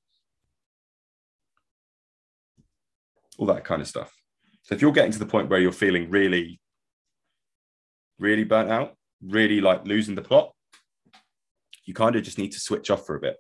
all 3.43 3.47
that 3.47 3.65
kind 3.65 3.83
of 3.83 3.89
stuff. 3.89 4.15
So 4.63 4.77
if 4.77 4.81
you're 4.81 4.93
getting 4.93 5.11
to 5.11 5.19
the 5.19 5.27
point 5.27 5.51
where 5.51 5.59
you're 5.59 5.73
feeling 5.73 6.09
really, 6.11 6.61
really 8.21 8.45
burnt 8.45 8.71
out, 8.71 8.95
really 9.21 9.61
like 9.61 9.85
losing 9.85 10.15
the 10.15 10.23
plot, 10.23 10.53
you 11.85 11.93
kind 11.93 12.15
of 12.15 12.23
just 12.23 12.39
need 12.39 12.53
to 12.53 12.61
switch 12.61 12.89
off 12.89 13.05
for 13.05 13.17
a 13.17 13.21
bit. 13.21 13.37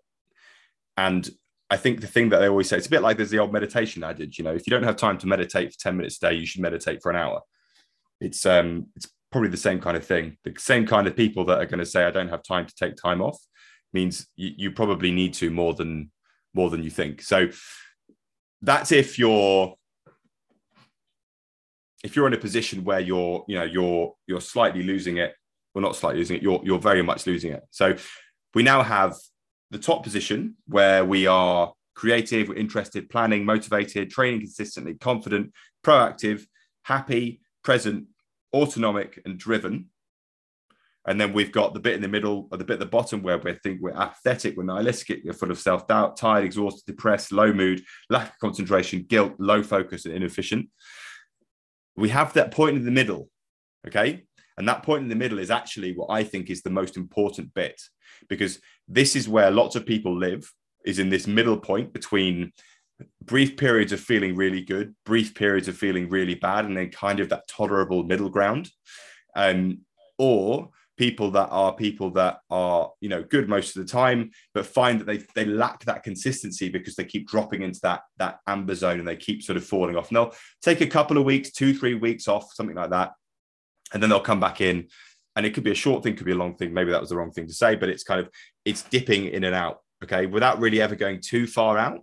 And 0.96 1.30
I 1.70 1.76
think 1.76 2.00
the 2.00 2.08
thing 2.08 2.30
that 2.30 2.40
they 2.40 2.48
always 2.48 2.68
say, 2.68 2.76
it's 2.76 2.88
a 2.88 2.90
bit 2.90 3.02
like 3.02 3.16
there's 3.16 3.30
the 3.30 3.38
old 3.38 3.52
meditation 3.52 4.02
adage, 4.02 4.38
you 4.38 4.44
know, 4.44 4.52
if 4.52 4.66
you 4.66 4.72
don't 4.72 4.82
have 4.82 4.96
time 4.96 5.18
to 5.18 5.28
meditate 5.28 5.72
for 5.72 5.78
10 5.78 5.96
minutes 5.96 6.16
a 6.16 6.30
day, 6.30 6.34
you 6.34 6.46
should 6.46 6.60
meditate 6.60 7.00
for 7.00 7.10
an 7.10 7.16
hour. 7.16 7.40
It's 8.20 8.44
um 8.44 8.88
it's 8.96 9.08
probably 9.30 9.50
the 9.50 9.56
same 9.56 9.80
kind 9.80 9.96
of 9.96 10.04
thing. 10.04 10.36
The 10.42 10.54
same 10.58 10.84
kind 10.84 11.06
of 11.06 11.14
people 11.14 11.44
that 11.44 11.58
are 11.58 11.66
going 11.66 11.78
to 11.78 11.86
say, 11.86 12.04
I 12.04 12.10
don't 12.10 12.28
have 12.28 12.42
time 12.42 12.66
to 12.66 12.74
take 12.74 12.96
time 12.96 13.22
off 13.22 13.38
means 13.92 14.26
you, 14.34 14.50
you 14.56 14.70
probably 14.72 15.12
need 15.12 15.34
to 15.34 15.50
more 15.50 15.74
than 15.74 16.10
more 16.54 16.70
than 16.70 16.82
you 16.82 16.90
think. 16.90 17.22
So 17.22 17.48
that's 18.60 18.90
if 18.90 19.16
you're 19.16 19.76
if 22.02 22.16
you're 22.16 22.26
in 22.26 22.34
a 22.34 22.38
position 22.38 22.84
where 22.84 23.00
you're 23.00 23.44
you 23.48 23.58
know 23.58 23.64
you're 23.64 24.14
you're 24.26 24.40
slightly 24.40 24.82
losing 24.82 25.18
it 25.18 25.34
well 25.74 25.82
not 25.82 25.96
slightly 25.96 26.18
losing 26.18 26.36
it 26.36 26.42
you're 26.42 26.60
you're 26.64 26.78
very 26.78 27.02
much 27.02 27.26
losing 27.26 27.52
it. 27.52 27.62
So 27.70 27.96
we 28.54 28.62
now 28.62 28.82
have 28.82 29.14
the 29.70 29.78
top 29.78 30.02
position 30.02 30.56
where 30.66 31.04
we 31.04 31.26
are 31.26 31.72
creative 31.94 32.50
interested 32.50 33.08
planning 33.10 33.44
motivated 33.44 34.10
training 34.10 34.40
consistently 34.40 34.94
confident 34.94 35.52
proactive 35.84 36.44
happy 36.84 37.40
present 37.62 38.06
autonomic 38.54 39.20
and 39.24 39.38
driven. 39.38 39.88
And 41.06 41.20
then 41.20 41.32
we've 41.32 41.50
got 41.50 41.74
the 41.74 41.80
bit 41.80 41.94
in 41.94 42.02
the 42.02 42.08
middle 42.08 42.48
or 42.52 42.58
the 42.58 42.64
bit 42.64 42.74
at 42.74 42.80
the 42.80 42.86
bottom 42.86 43.22
where 43.22 43.36
we 43.36 43.54
think 43.54 43.80
we're 43.80 43.90
apathetic, 43.90 44.56
we're 44.56 44.62
nihilistic, 44.62 45.22
we're 45.24 45.32
full 45.32 45.50
of 45.50 45.58
self 45.58 45.88
doubt, 45.88 46.16
tired, 46.16 46.44
exhausted, 46.44 46.84
depressed, 46.86 47.32
low 47.32 47.52
mood, 47.52 47.82
lack 48.08 48.28
of 48.28 48.38
concentration, 48.38 49.04
guilt, 49.08 49.34
low 49.38 49.64
focus, 49.64 50.04
and 50.04 50.14
inefficient 50.14 50.68
we 51.96 52.09
have 52.11 52.33
that 52.35 52.50
point 52.50 52.76
in 52.76 52.85
the 52.85 52.90
middle, 52.90 53.28
okay? 53.87 54.24
And 54.57 54.68
that 54.68 54.83
point 54.83 55.02
in 55.02 55.09
the 55.09 55.16
middle 55.16 55.38
is 55.38 55.50
actually 55.50 55.94
what 55.96 56.11
I 56.11 56.24
think 56.24 56.50
is 56.50 56.62
the 56.62 56.70
most 56.70 56.96
important 56.96 57.55
bit 57.55 57.81
because 58.28 58.61
this 58.88 59.16
is 59.16 59.28
where 59.28 59.50
lots 59.50 59.76
of 59.76 59.87
people 59.87 60.16
live, 60.16 60.50
is 60.85 60.98
in 60.98 61.09
this 61.09 61.26
middle 61.26 61.59
point 61.59 61.92
between 61.92 62.52
brief 63.24 63.57
periods 63.57 63.92
of 63.92 64.00
feeling 64.00 64.35
really 64.35 64.62
good, 64.62 64.94
brief 65.05 65.35
periods 65.35 65.68
of 65.68 65.76
feeling 65.76 66.09
really 66.09 66.35
bad, 66.35 66.64
and 66.64 66.76
then 66.76 66.90
kind 66.90 67.20
of 67.20 67.28
that 67.28 67.46
tolerable 67.48 68.02
middle 68.05 68.28
ground. 68.28 68.70
Um, 69.35 69.81
or 70.18 70.70
people 70.96 71.31
that 71.31 71.48
are 71.48 71.74
people 71.74 72.11
that 72.11 72.38
are 72.50 72.90
you 73.00 73.09
know 73.09 73.22
good 73.22 73.48
most 73.48 73.74
of 73.76 73.83
the 73.83 73.90
time 73.90 74.31
but 74.52 74.66
find 74.66 75.00
that 75.00 75.07
they 75.07 75.18
they 75.35 75.44
lack 75.44 75.83
that 75.85 76.02
consistency 76.02 76.68
because 76.68 76.94
they 76.94 77.05
keep 77.05 77.26
dropping 77.26 77.62
into 77.62 77.81
that 77.83 78.02
that 78.18 78.40
amber 78.46 78.74
zone 78.74 78.98
and 78.98 79.09
they 79.09 79.16
keep 79.16 79.42
sort 79.42 79.57
of 79.57 79.64
falling 79.64 79.96
off. 79.96 80.09
And 80.09 80.16
they'll 80.16 80.35
take 80.62 80.81
a 80.81 80.87
couple 80.87 81.16
of 81.16 81.24
weeks 81.24 81.50
two 81.50 81.74
three 81.74 81.94
weeks 81.94 82.28
off 82.28 82.52
something 82.52 82.76
like 82.76 82.90
that 82.90 83.12
and 83.92 84.02
then 84.02 84.11
they'll 84.11 84.20
come 84.20 84.40
back 84.40 84.61
in. 84.61 84.88
And 85.35 85.46
it 85.46 85.55
could 85.55 85.64
be 85.64 85.70
a 85.70 85.74
short 85.74 86.02
thing 86.02 86.14
could 86.14 86.26
be 86.26 86.33
a 86.33 86.37
long 86.37 86.57
thing. 86.57 86.74
Maybe 86.74 86.90
that 86.90 87.00
was 87.00 87.09
the 87.09 87.16
wrong 87.16 87.33
thing 87.33 87.46
to 87.46 87.55
say 87.55 87.74
but 87.74 87.88
it's 87.88 88.05
kind 88.05 88.20
of 88.20 88.28
it's 88.64 88.83
dipping 88.83 89.26
in 89.26 89.44
and 89.44 89.55
out 89.55 89.78
okay? 90.05 90.26
Without 90.26 90.61
really 90.61 90.81
ever 90.81 90.94
going 90.94 91.20
too 91.20 91.46
far 91.46 91.78
out 91.78 92.00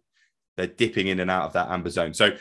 they're 0.58 0.68
dipping 0.68 1.08
in 1.08 1.22
and 1.22 1.32
out 1.32 1.46
of 1.46 1.54
that 1.54 1.70
amber 1.70 1.90
zone. 1.90 2.14
So 2.14 2.36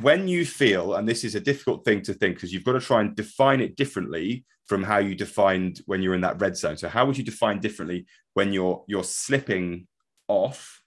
when 0.00 0.26
you 0.26 0.46
feel, 0.46 0.94
and 0.94 1.06
this 1.06 1.22
is 1.22 1.34
a 1.34 1.40
difficult 1.40 1.84
thing 1.84 2.00
to 2.02 2.14
think 2.14 2.36
because 2.36 2.52
you've 2.52 2.64
got 2.64 2.72
to 2.72 2.80
try 2.80 3.02
and 3.02 3.14
define 3.14 3.60
it 3.60 3.76
differently 3.76 4.44
from 4.66 4.82
how 4.82 4.98
you 4.98 5.14
defined 5.14 5.80
when 5.86 6.02
you're 6.02 6.14
in 6.14 6.20
that 6.22 6.40
red 6.40 6.56
zone. 6.56 6.76
So 6.76 6.88
how 6.88 7.04
would 7.06 7.18
you 7.18 7.24
define 7.24 7.60
differently 7.60 8.06
when 8.34 8.52
you're 8.52 8.84
you're 8.86 9.04
slipping 9.04 9.86
off 10.28 10.82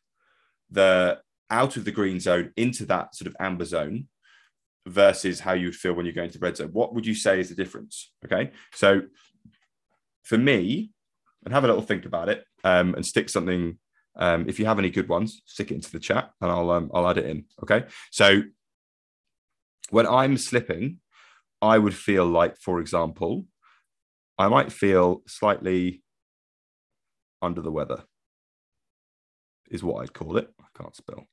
the 0.70 1.20
out 1.50 1.78
of 1.78 1.86
the 1.86 1.92
green 1.92 2.20
zone 2.20 2.52
into 2.58 2.86
that 2.86 3.16
sort 3.16 3.28
of 3.28 3.36
amber 3.40 3.66
zone 3.66 4.08
versus 4.88 5.40
how 5.40 5.54
you 5.54 5.68
would 5.68 5.76
feel 5.76 5.94
when 5.94 6.06
you're 6.06 6.14
going 6.14 6.30
to 6.30 6.40
the 6.40 6.46
red 6.46 6.58
zone? 6.58 6.70
What 6.72 6.94
would 6.94 7.06
you 7.06 7.16
say 7.16 7.40
is 7.40 7.50
the 7.50 7.56
difference? 7.56 8.12
Okay. 8.26 8.52
So 8.74 9.02
for 10.24 10.38
me, 10.38 10.92
and 11.44 11.54
have 11.54 11.64
a 11.64 11.68
little 11.68 11.82
think 11.82 12.06
about 12.06 12.30
it 12.30 12.44
um, 12.64 12.96
and 12.96 13.06
stick 13.06 13.30
something. 13.30 13.78
Um, 14.18 14.50
if 14.50 14.60
you 14.60 14.66
have 14.66 14.80
any 14.80 14.90
good 14.90 15.08
ones, 15.08 15.42
stick 15.46 15.72
it 15.72 15.76
into 15.76 15.92
the 15.92 16.00
chat 16.00 16.32
and 16.42 16.52
I'll 16.52 16.72
um, 16.72 16.90
I'll 16.94 17.08
add 17.08 17.18
it 17.18 17.26
in. 17.26 17.46
Okay. 17.64 17.86
So 18.12 18.42
when 19.90 20.08
I'm 20.08 20.38
slipping, 20.38 21.00
I 21.62 21.78
would 21.78 21.94
feel 21.94 22.26
like, 22.26 22.58
for 22.58 22.80
example, 22.80 23.46
I 24.38 24.48
might 24.48 24.72
feel 24.72 25.22
slightly 25.28 26.04
under 27.42 27.62
the 27.62 27.72
weather, 27.72 28.04
is 29.70 29.84
what 29.84 30.02
I'd 30.02 30.14
call 30.14 30.38
it. 30.38 30.52
I 30.60 30.66
can't 30.78 30.96
spell. 30.96 31.26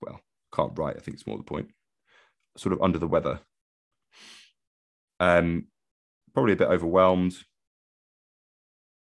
Well, 0.00 0.20
can't 0.54 0.78
write. 0.78 0.96
I 0.96 1.00
think 1.00 1.16
it's 1.16 1.26
more 1.26 1.36
the 1.36 1.42
point. 1.42 1.70
Sort 2.56 2.72
of 2.72 2.82
under 2.82 2.98
the 2.98 3.08
weather. 3.08 3.40
Um, 5.18 5.66
probably 6.32 6.52
a 6.52 6.56
bit 6.56 6.68
overwhelmed. 6.68 7.36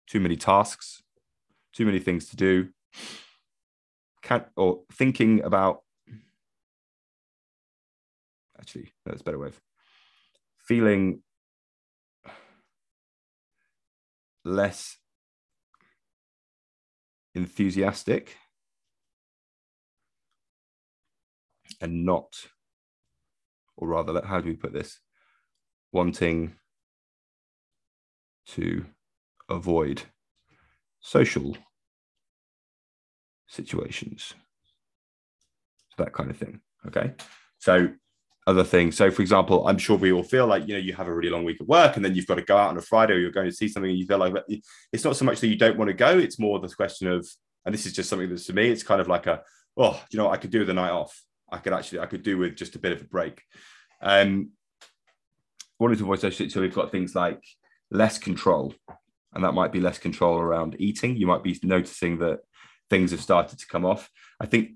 Too 0.07 0.21
many 0.21 0.37
tasks, 0.37 1.03
too 1.73 1.87
many 1.87 2.01
things 2.01 2.29
to 2.31 2.37
do. 2.37 2.69
Can't 4.23 4.45
or 4.57 4.83
thinking 4.93 5.43
about 5.43 5.83
actually 8.59 8.93
that's 9.07 9.23
a 9.23 9.25
better 9.25 9.39
way 9.39 9.49
of 9.49 9.61
feeling 10.59 11.23
less 14.45 14.97
enthusiastic 17.35 18.37
and 21.81 22.05
not 22.05 22.49
or 23.77 23.89
rather 23.89 24.21
how 24.27 24.41
do 24.41 24.49
we 24.49 24.57
put 24.57 24.73
this 24.73 25.01
wanting 25.93 26.55
to 28.47 28.85
avoid 29.49 30.03
social 31.01 31.57
situations 33.47 34.35
that 36.01 36.13
kind 36.13 36.31
of 36.31 36.37
thing. 36.37 36.61
Okay. 36.87 37.13
So 37.59 37.89
other 38.51 38.65
things. 38.65 38.97
So 38.97 39.11
for 39.11 39.23
example, 39.23 39.67
I'm 39.67 39.79
sure 39.79 39.97
we 39.97 40.13
all 40.13 40.23
feel 40.23 40.47
like, 40.47 40.67
you 40.67 40.75
know, 40.75 40.81
you 40.81 40.93
have 40.95 41.07
a 41.07 41.15
really 41.15 41.31
long 41.31 41.45
week 41.45 41.61
of 41.61 41.69
work 41.69 41.97
and 41.97 42.05
then 42.05 42.15
you've 42.15 42.27
got 42.27 42.35
to 42.35 42.43
go 42.43 42.57
out 42.57 42.71
on 42.71 42.77
a 42.77 42.83
Friday 42.83 43.15
or 43.15 43.19
you're 43.19 43.31
going 43.31 43.49
to 43.49 43.55
see 43.55 43.69
something 43.69 43.91
and 43.91 43.99
you 43.99 44.07
feel 44.07 44.19
like 44.19 44.35
it's 44.93 45.05
not 45.05 45.17
so 45.17 45.25
much 45.25 45.41
that 45.41 45.49
you 45.49 45.57
don't 45.57 45.79
want 45.79 45.89
to 45.89 45.95
go. 45.95 46.19
It's 46.19 46.39
more 46.39 46.59
the 46.59 46.69
question 46.69 47.09
of, 47.09 47.27
and 47.65 47.75
this 47.75 47.87
is 47.87 47.93
just 47.93 48.11
something 48.11 48.29
that's 48.29 48.47
to 48.47 48.53
me, 48.53 48.69
it's 48.69 48.83
kind 48.83 49.01
of 49.01 49.09
like 49.09 49.27
a, 49.27 49.43
oh, 49.77 50.03
you 50.11 50.19
know, 50.19 50.31
I 50.31 50.37
could 50.37 50.51
do 50.51 50.65
the 50.65 50.75
night 50.75 50.91
off. 50.91 51.23
I 51.53 51.59
could 51.59 51.73
actually, 51.73 52.01
I 52.01 52.07
could 52.07 52.23
do 52.23 52.39
with 52.39 52.57
just 52.57 52.77
a 52.77 52.79
bit 52.79 52.93
of 52.93 53.01
a 53.01 53.05
break. 53.05 53.43
Um, 54.03 54.51
wanted 55.79 55.99
to 55.99 56.17
social, 56.17 56.51
so 56.51 56.61
we've 56.61 56.75
got 56.75 56.93
things 56.93 57.15
like 57.15 57.43
less 57.91 58.19
control, 58.19 58.75
and 59.33 59.45
that 59.45 59.53
might 59.53 59.73
be 59.73 59.81
less 59.81 59.99
control 59.99 60.39
around 60.39 60.77
eating. 60.79 61.17
You 61.17 61.27
might 61.27 61.43
be 61.43 61.59
noticing 61.63 62.19
that 62.19 62.41
things 62.89 63.11
have 63.11 63.21
started 63.21 63.59
to 63.59 63.67
come 63.67 63.85
off. 63.85 64.11
I 64.39 64.47
think 64.47 64.73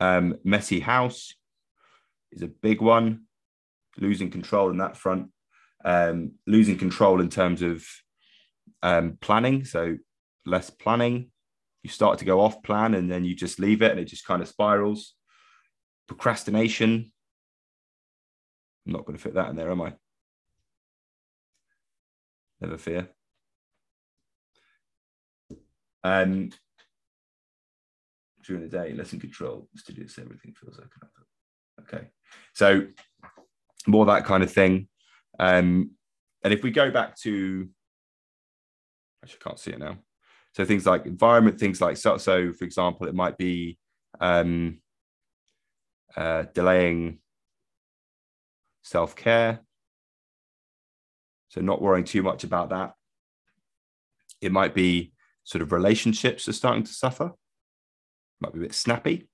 um, 0.00 0.36
messy 0.44 0.80
house 0.80 1.34
is 2.34 2.42
a 2.42 2.48
big 2.48 2.80
one. 2.80 3.24
Losing 3.98 4.30
control 4.30 4.70
in 4.70 4.78
that 4.78 4.96
front, 4.96 5.28
um, 5.84 6.32
losing 6.46 6.76
control 6.76 7.20
in 7.20 7.28
terms 7.28 7.62
of 7.62 7.86
um, 8.82 9.18
planning. 9.20 9.64
So 9.64 9.96
less 10.44 10.68
planning. 10.68 11.30
You 11.84 11.90
start 11.90 12.18
to 12.18 12.24
go 12.24 12.40
off 12.40 12.62
plan 12.62 12.94
and 12.94 13.10
then 13.10 13.24
you 13.24 13.36
just 13.36 13.60
leave 13.60 13.82
it 13.82 13.92
and 13.92 14.00
it 14.00 14.06
just 14.06 14.26
kind 14.26 14.42
of 14.42 14.48
spirals. 14.48 15.14
Procrastination. 16.08 17.12
I'm 18.86 18.92
not 18.92 19.04
going 19.04 19.16
to 19.16 19.22
fit 19.22 19.34
that 19.34 19.48
in 19.50 19.56
there, 19.56 19.70
am 19.70 19.82
I? 19.82 19.94
Never 22.60 22.78
fear. 22.78 23.08
Um, 26.02 26.50
during 28.44 28.62
the 28.62 28.68
day, 28.68 28.92
less 28.92 29.12
in 29.12 29.20
control, 29.20 29.68
studious, 29.76 30.18
everything 30.18 30.54
feels 30.60 30.78
like 30.78 30.88
Okay. 31.80 32.08
So 32.54 32.86
more 33.86 34.06
that 34.06 34.24
kind 34.24 34.42
of 34.42 34.52
thing. 34.52 34.88
Um, 35.38 35.92
and 36.42 36.52
if 36.52 36.62
we 36.62 36.70
go 36.70 36.90
back 36.90 37.16
to, 37.20 37.68
actually 39.22 39.40
can't 39.40 39.58
see 39.58 39.72
it 39.72 39.78
now. 39.78 39.98
So 40.52 40.64
things 40.64 40.86
like 40.86 41.06
environment, 41.06 41.58
things 41.58 41.80
like 41.80 41.96
so, 41.96 42.16
so 42.16 42.52
for 42.52 42.64
example, 42.64 43.08
it 43.08 43.14
might 43.14 43.36
be 43.36 43.78
um, 44.20 44.80
uh, 46.16 46.44
delaying 46.54 47.18
self 48.82 49.16
care. 49.16 49.60
So 51.48 51.60
not 51.60 51.82
worrying 51.82 52.04
too 52.04 52.22
much 52.22 52.44
about 52.44 52.70
that. 52.70 52.94
It 54.40 54.52
might 54.52 54.74
be 54.74 55.12
sort 55.44 55.62
of 55.62 55.72
relationships 55.72 56.48
are 56.48 56.52
starting 56.52 56.84
to 56.84 56.92
suffer. 56.92 57.32
Might 58.40 58.52
be 58.52 58.58
a 58.60 58.62
bit 58.62 58.74
snappy. 58.74 59.28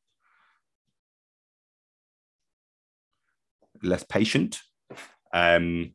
Less 3.82 4.04
patient. 4.04 4.60
Um, 5.32 5.94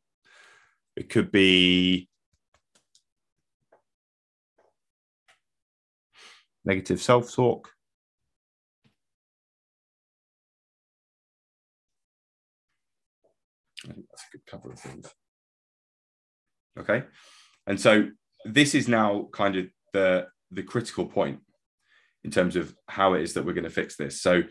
it 0.96 1.10
could 1.10 1.32
be 1.32 2.10
negative 6.64 7.02
self 7.02 7.34
talk. 7.34 7.70
I 13.84 13.94
think 13.94 14.06
that's 14.10 14.24
a 14.24 14.38
good 14.38 14.46
cover 14.48 14.72
of 14.72 14.80
things. 14.80 15.14
Okay. 16.80 17.04
And 17.68 17.80
so 17.80 18.10
this 18.46 18.76
is 18.76 18.88
now 18.88 19.30
kind 19.32 19.56
of 19.56 19.68
the 19.94 20.28
the 20.52 20.64
critical 20.64 21.06
point 21.06 21.40
in 22.24 22.32
terms 22.32 22.56
of 22.56 22.76
how 22.88 23.14
it 23.14 23.22
is 23.22 23.34
that 23.34 23.46
we're 23.46 23.54
going 23.54 23.64
to 23.64 23.70
fix 23.70 23.96
this. 23.96 24.22
So 24.22 24.44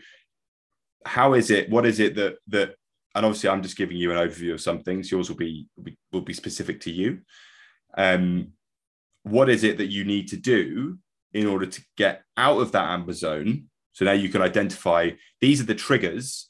how 1.05 1.33
is 1.33 1.51
it 1.51 1.69
what 1.69 1.85
is 1.85 1.99
it 1.99 2.15
that 2.15 2.37
that 2.47 2.75
and 3.15 3.25
obviously 3.25 3.49
I'm 3.49 3.63
just 3.63 3.77
giving 3.77 3.97
you 3.97 4.11
an 4.11 4.17
overview 4.17 4.53
of 4.53 4.61
some 4.61 4.81
things. 4.81 5.09
Yours 5.09 5.29
will 5.29 5.37
be 5.37 5.67
will 6.11 6.21
be, 6.21 6.33
specific 6.33 6.81
to 6.81 6.91
you. 6.91 7.21
Um, 7.97 8.49
what 9.23 9.49
is 9.49 9.63
it 9.63 9.77
that 9.77 9.87
you 9.87 10.03
need 10.03 10.27
to 10.27 10.37
do 10.37 10.99
in 11.33 11.47
order 11.47 11.65
to 11.65 11.81
get 11.97 12.23
out 12.37 12.59
of 12.59 12.73
that 12.73 12.89
amber 12.89 13.13
zone? 13.13 13.69
So 13.93 14.03
now 14.03 14.11
you 14.11 14.27
can 14.27 14.41
identify 14.41 15.11
these 15.39 15.61
are 15.61 15.65
the 15.65 15.73
triggers, 15.73 16.49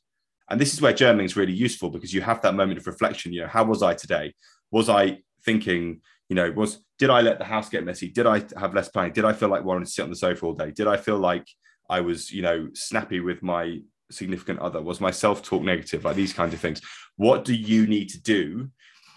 and 0.49 0.59
this 0.59 0.73
is 0.73 0.81
where 0.81 0.93
journaling 0.93 1.25
is 1.25 1.37
really 1.37 1.53
useful 1.53 1.91
because 1.91 2.13
you 2.13 2.21
have 2.21 2.41
that 2.41 2.55
moment 2.55 2.79
of 2.79 2.87
reflection. 2.87 3.31
You 3.31 3.41
know, 3.41 3.47
how 3.47 3.63
was 3.63 3.83
I 3.83 3.93
today? 3.93 4.33
Was 4.71 4.89
I 4.89 5.19
thinking? 5.45 6.01
You 6.29 6.35
know, 6.35 6.51
was 6.51 6.83
did 6.97 7.11
I 7.11 7.21
let 7.21 7.37
the 7.37 7.45
house 7.45 7.69
get 7.69 7.85
messy? 7.85 8.09
Did 8.09 8.25
I 8.25 8.43
have 8.57 8.73
less 8.73 8.89
planning? 8.89 9.13
Did 9.13 9.25
I 9.25 9.33
feel 9.33 9.49
like 9.49 9.63
wanting 9.63 9.85
to 9.85 9.91
sit 9.91 10.01
on 10.01 10.09
the 10.09 10.15
sofa 10.15 10.45
all 10.47 10.53
day? 10.53 10.71
Did 10.71 10.87
I 10.87 10.97
feel 10.97 11.19
like 11.19 11.47
I 11.87 12.01
was, 12.01 12.31
you 12.31 12.41
know, 12.41 12.69
snappy 12.73 13.19
with 13.19 13.43
my 13.43 13.81
significant 14.11 14.59
other? 14.59 14.81
Was 14.81 15.01
my 15.01 15.11
self 15.11 15.41
talk 15.41 15.63
negative? 15.63 16.05
Like 16.05 16.15
these 16.15 16.33
kinds 16.33 16.53
of 16.53 16.59
things. 16.59 16.81
What 17.15 17.45
do 17.45 17.53
you 17.53 17.87
need 17.87 18.09
to 18.09 18.21
do 18.21 18.69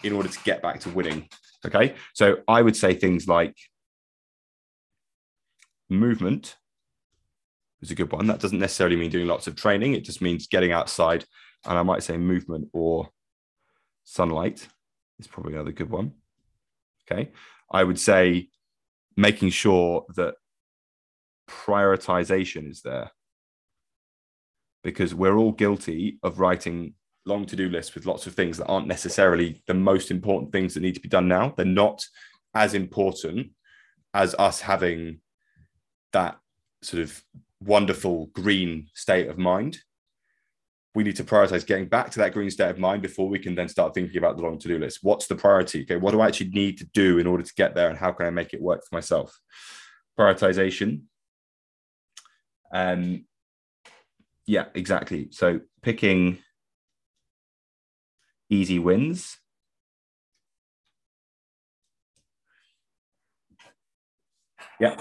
in 0.03 0.13
order 0.13 0.29
to 0.29 0.43
get 0.43 0.61
back 0.61 0.79
to 0.81 0.89
winning? 0.89 1.27
Okay. 1.65 1.95
So 2.13 2.37
I 2.47 2.61
would 2.61 2.75
say 2.75 2.93
things 2.93 3.27
like 3.27 3.55
movement 5.89 6.55
is 7.81 7.91
a 7.91 7.95
good 7.95 8.11
one. 8.11 8.27
That 8.27 8.39
doesn't 8.39 8.59
necessarily 8.59 8.95
mean 8.95 9.09
doing 9.09 9.27
lots 9.27 9.47
of 9.47 9.55
training, 9.55 9.93
it 9.93 10.03
just 10.03 10.21
means 10.21 10.47
getting 10.47 10.71
outside. 10.71 11.25
And 11.65 11.77
I 11.77 11.83
might 11.83 12.03
say 12.03 12.17
movement 12.17 12.69
or 12.73 13.09
sunlight 14.05 14.67
is 15.19 15.27
probably 15.27 15.53
another 15.53 15.71
good 15.71 15.89
one. 15.89 16.13
Okay. 17.09 17.31
I 17.71 17.83
would 17.83 17.99
say 17.99 18.49
making 19.17 19.49
sure 19.49 20.05
that 20.15 20.35
prioritization 21.49 22.69
is 22.69 22.81
there 22.81 23.11
because 24.83 25.13
we're 25.13 25.37
all 25.37 25.51
guilty 25.51 26.19
of 26.23 26.39
writing 26.39 26.93
long 27.25 27.45
to-do 27.45 27.69
lists 27.69 27.95
with 27.95 28.05
lots 28.05 28.27
of 28.27 28.33
things 28.33 28.57
that 28.57 28.67
aren't 28.67 28.87
necessarily 28.87 29.61
the 29.67 29.73
most 29.73 30.11
important 30.11 30.51
things 30.51 30.73
that 30.73 30.81
need 30.81 30.95
to 30.95 31.01
be 31.01 31.09
done 31.09 31.27
now. 31.27 31.53
They're 31.55 31.65
not 31.65 32.03
as 32.53 32.73
important 32.73 33.51
as 34.13 34.35
us 34.35 34.61
having 34.61 35.19
that 36.13 36.37
sort 36.81 37.03
of 37.03 37.23
wonderful 37.61 38.27
green 38.27 38.87
state 38.93 39.27
of 39.27 39.37
mind. 39.37 39.77
We 40.95 41.03
need 41.03 41.17
to 41.17 41.23
prioritize 41.23 41.67
getting 41.67 41.87
back 41.87 42.09
to 42.11 42.19
that 42.19 42.33
green 42.33 42.49
state 42.49 42.71
of 42.71 42.79
mind 42.79 43.01
before 43.01 43.29
we 43.29 43.37
can 43.37 43.53
then 43.53 43.69
start 43.69 43.93
thinking 43.93 44.17
about 44.17 44.37
the 44.37 44.43
long 44.43 44.57
to-do 44.57 44.79
list. 44.79 44.99
What's 45.03 45.27
the 45.27 45.35
priority? 45.35 45.83
Okay 45.83 45.97
what 45.97 46.11
do 46.11 46.21
i 46.21 46.27
actually 46.27 46.49
need 46.49 46.77
to 46.79 46.85
do 46.85 47.19
in 47.19 47.27
order 47.27 47.43
to 47.43 47.53
get 47.55 47.75
there 47.75 47.89
and 47.89 47.97
how 47.97 48.11
can 48.11 48.25
i 48.25 48.31
make 48.31 48.53
it 48.53 48.61
work 48.61 48.81
for 48.81 48.95
myself? 48.95 49.39
Prioritization. 50.17 51.01
Um, 52.73 53.25
yeah, 54.49 54.65
exactly. 54.73 55.27
So 55.29 55.59
picking 55.83 56.39
easy 58.49 58.79
wins. 58.79 59.37
Yeah. 64.79 64.99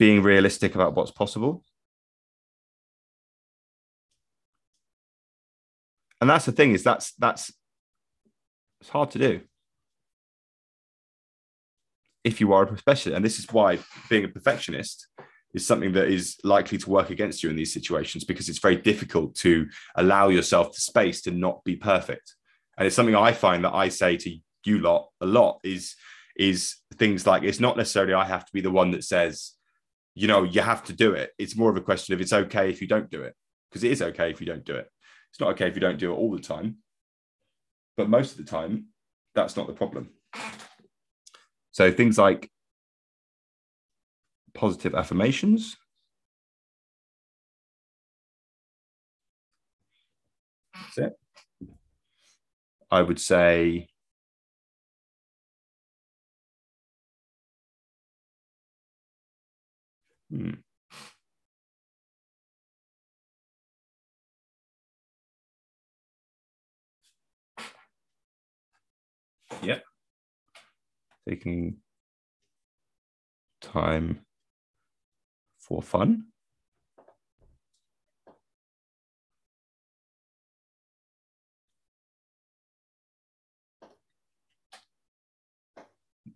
Being 0.00 0.24
realistic 0.24 0.74
about 0.74 0.96
what's 0.96 1.12
possible. 1.12 1.62
And 6.20 6.28
that's 6.28 6.46
the 6.46 6.52
thing 6.52 6.72
is 6.72 6.82
that's 6.82 7.12
that's 7.14 7.52
it's 8.80 8.90
hard 8.90 9.12
to 9.12 9.18
do 9.20 9.42
if 12.24 12.40
you 12.40 12.52
are 12.52 12.64
a 12.64 12.66
professional. 12.66 13.14
And 13.14 13.24
this 13.24 13.38
is 13.38 13.46
why 13.52 13.78
being 14.10 14.24
a 14.24 14.28
perfectionist 14.28 15.06
is 15.54 15.66
something 15.66 15.92
that 15.92 16.08
is 16.08 16.38
likely 16.44 16.78
to 16.78 16.90
work 16.90 17.10
against 17.10 17.42
you 17.42 17.50
in 17.50 17.56
these 17.56 17.72
situations 17.72 18.24
because 18.24 18.48
it's 18.48 18.58
very 18.58 18.76
difficult 18.76 19.34
to 19.36 19.68
allow 19.96 20.28
yourself 20.28 20.72
the 20.72 20.80
space 20.80 21.20
to 21.22 21.30
not 21.30 21.62
be 21.64 21.76
perfect. 21.76 22.34
And 22.78 22.86
it's 22.86 22.96
something 22.96 23.16
I 23.16 23.32
find 23.32 23.64
that 23.64 23.74
I 23.74 23.88
say 23.88 24.16
to 24.16 24.36
you 24.64 24.78
lot 24.78 25.08
a 25.20 25.26
lot 25.26 25.58
is 25.64 25.94
is 26.36 26.76
things 26.94 27.26
like 27.26 27.42
it's 27.42 27.60
not 27.60 27.76
necessarily 27.76 28.14
I 28.14 28.24
have 28.24 28.44
to 28.46 28.52
be 28.52 28.62
the 28.62 28.70
one 28.70 28.90
that 28.92 29.04
says, 29.04 29.52
you 30.14 30.28
know, 30.28 30.44
you 30.44 30.62
have 30.62 30.82
to 30.84 30.92
do 30.92 31.12
it. 31.12 31.32
It's 31.38 31.56
more 31.56 31.70
of 31.70 31.76
a 31.76 31.82
question 31.82 32.14
of 32.14 32.20
it's 32.20 32.32
okay 32.32 32.70
if 32.70 32.80
you 32.80 32.88
don't 32.88 33.10
do 33.10 33.22
it 33.22 33.34
because 33.68 33.84
it 33.84 33.92
is 33.92 34.00
okay 34.00 34.30
if 34.30 34.40
you 34.40 34.46
don't 34.46 34.64
do 34.64 34.76
it. 34.76 34.88
It's 35.30 35.40
not 35.40 35.50
okay 35.50 35.68
if 35.68 35.74
you 35.74 35.80
don't 35.80 35.98
do 35.98 36.12
it 36.12 36.16
all 36.16 36.30
the 36.30 36.40
time, 36.40 36.78
but 37.96 38.08
most 38.08 38.32
of 38.32 38.38
the 38.38 38.50
time, 38.50 38.86
that's 39.34 39.56
not 39.56 39.66
the 39.66 39.72
problem. 39.72 40.10
So 41.70 41.90
things 41.90 42.18
like 42.18 42.50
positive 44.54 44.94
affirmations. 44.94 45.76
That's 50.74 50.98
it. 50.98 51.12
I 52.90 53.02
would 53.02 53.20
say 53.20 53.88
hmm. 60.30 60.52
Taking 71.28 71.76
time 73.60 74.26
for 75.62 75.80
fun. 75.80 76.26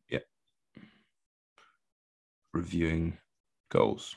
Yeah. 0.09 0.21
Reviewing 2.55 3.19
goals. 3.71 4.17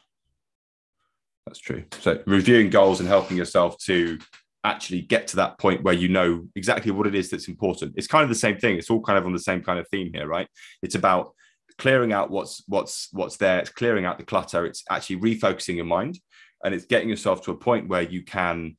That's 1.46 1.60
true. 1.60 1.86
So 2.00 2.22
reviewing 2.28 2.70
goals 2.70 3.00
and 3.00 3.10
helping 3.10 3.36
yourself 3.36 3.78
to 3.86 4.20
actually 4.64 5.02
get 5.02 5.26
to 5.26 5.38
that 5.38 5.58
point 5.58 5.84
where 5.84 5.94
you 5.94 6.08
know 6.08 6.46
exactly 6.56 6.92
what 6.92 7.08
it 7.08 7.16
is 7.16 7.30
that's 7.30 7.48
important. 7.48 7.94
It's 7.98 8.08
kind 8.08 8.24
of 8.24 8.30
the 8.30 8.36
same 8.36 8.58
thing. 8.58 8.78
It's 8.78 8.90
all 8.90 9.02
kind 9.02 9.18
of 9.18 9.26
on 9.26 9.34
the 9.34 9.40
same 9.40 9.64
kind 9.64 9.80
of 9.80 9.88
theme 9.90 10.12
here, 10.14 10.28
right? 10.28 10.48
It's 10.84 10.96
about 10.96 11.34
clearing 11.80 12.14
out 12.14 12.30
what's 12.30 12.62
what's 12.68 13.08
what's 13.12 13.38
there. 13.38 13.60
It's 13.60 13.72
clearing 13.72 14.06
out 14.06 14.20
the 14.20 14.26
clutter. 14.26 14.66
It's 14.66 14.84
actually 14.92 15.22
refocusing 15.22 15.76
your 15.78 15.86
mind, 15.86 16.20
and 16.64 16.76
it's 16.76 16.86
getting 16.86 17.10
yourself 17.10 17.44
to 17.46 17.52
a 17.52 17.58
point 17.58 17.88
where 17.88 18.04
you 18.04 18.22
can 18.24 18.78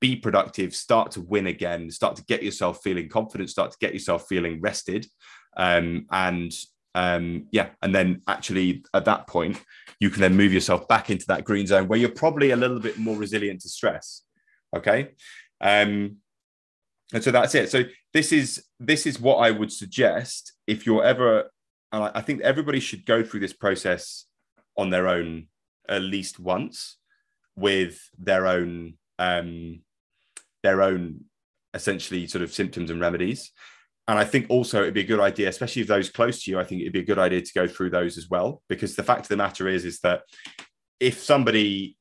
be 0.00 0.16
productive, 0.16 0.74
start 0.74 1.12
to 1.12 1.20
win 1.20 1.46
again, 1.46 1.90
start 1.90 2.16
to 2.16 2.24
get 2.24 2.42
yourself 2.42 2.80
feeling 2.82 3.08
confident, 3.08 3.50
start 3.50 3.70
to 3.70 3.78
get 3.78 3.92
yourself 3.92 4.26
feeling 4.28 4.60
rested, 4.60 5.06
um, 5.56 6.06
and 6.10 6.52
um, 6.96 7.46
yeah, 7.52 7.68
and 7.82 7.94
then 7.94 8.22
actually 8.26 8.84
at 8.94 9.04
that 9.04 9.26
point 9.26 9.60
you 10.00 10.10
can 10.10 10.20
then 10.20 10.36
move 10.36 10.52
yourself 10.52 10.86
back 10.88 11.10
into 11.10 11.26
that 11.26 11.44
green 11.44 11.66
zone 11.66 11.88
where 11.88 11.98
you're 11.98 12.08
probably 12.08 12.50
a 12.50 12.56
little 12.56 12.80
bit 12.80 12.98
more 12.98 13.16
resilient 13.16 13.60
to 13.60 13.68
stress. 13.68 14.22
Okay. 14.76 15.12
Um, 15.60 16.16
and 17.12 17.22
so 17.22 17.30
that's 17.30 17.54
it. 17.54 17.70
So 17.70 17.84
this 18.12 18.32
is 18.32 18.64
this 18.80 19.06
is 19.06 19.20
what 19.20 19.36
I 19.36 19.50
would 19.50 19.72
suggest 19.72 20.52
if 20.66 20.86
you're 20.86 21.04
ever, 21.04 21.50
and 21.94 22.10
I 22.14 22.20
think 22.22 22.40
everybody 22.40 22.80
should 22.80 23.06
go 23.06 23.22
through 23.22 23.40
this 23.40 23.52
process 23.52 24.26
on 24.76 24.90
their 24.90 25.06
own 25.06 25.46
at 25.88 26.02
least 26.02 26.40
once 26.40 26.98
with 27.56 28.10
their 28.18 28.46
own 28.46 28.94
um, 29.18 29.82
their 30.64 30.82
own 30.82 31.20
essentially 31.72 32.26
sort 32.26 32.42
of 32.42 32.52
symptoms 32.52 32.90
and 32.90 33.00
remedies. 33.00 33.52
And 34.08 34.18
I 34.18 34.24
think 34.24 34.46
also 34.48 34.82
it'd 34.82 34.94
be 34.94 35.02
a 35.02 35.04
good 35.06 35.20
idea, 35.20 35.48
especially 35.48 35.82
if 35.82 35.88
those 35.88 36.10
close 36.10 36.42
to 36.42 36.50
you, 36.50 36.58
I 36.58 36.64
think 36.64 36.80
it'd 36.80 36.92
be 36.92 37.00
a 37.00 37.04
good 37.04 37.18
idea 37.18 37.42
to 37.42 37.52
go 37.54 37.66
through 37.66 37.90
those 37.90 38.18
as 38.18 38.28
well. 38.28 38.62
Because 38.68 38.96
the 38.96 39.02
fact 39.02 39.22
of 39.22 39.28
the 39.28 39.36
matter 39.36 39.68
is, 39.68 39.84
is 39.84 40.00
that 40.00 40.22
if 41.00 41.22
somebody 41.22 41.96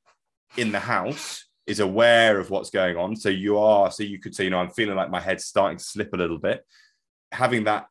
in 0.58 0.72
the 0.72 0.80
house 0.80 1.46
is 1.66 1.80
aware 1.80 2.40
of 2.40 2.50
what's 2.50 2.70
going 2.70 2.98
on, 2.98 3.16
so 3.16 3.30
you 3.30 3.58
are, 3.58 3.90
so 3.92 4.04
you 4.04 4.20
could 4.20 4.36
say, 4.36 4.44
you 4.46 4.50
know, 4.50 4.60
I'm 4.60 4.72
feeling 4.72 4.96
like 4.96 5.12
my 5.12 5.22
head's 5.22 5.46
starting 5.46 5.78
to 5.78 5.84
slip 5.84 6.14
a 6.14 6.18
little 6.18 6.40
bit, 6.40 6.66
having 7.32 7.66
that 7.66 7.86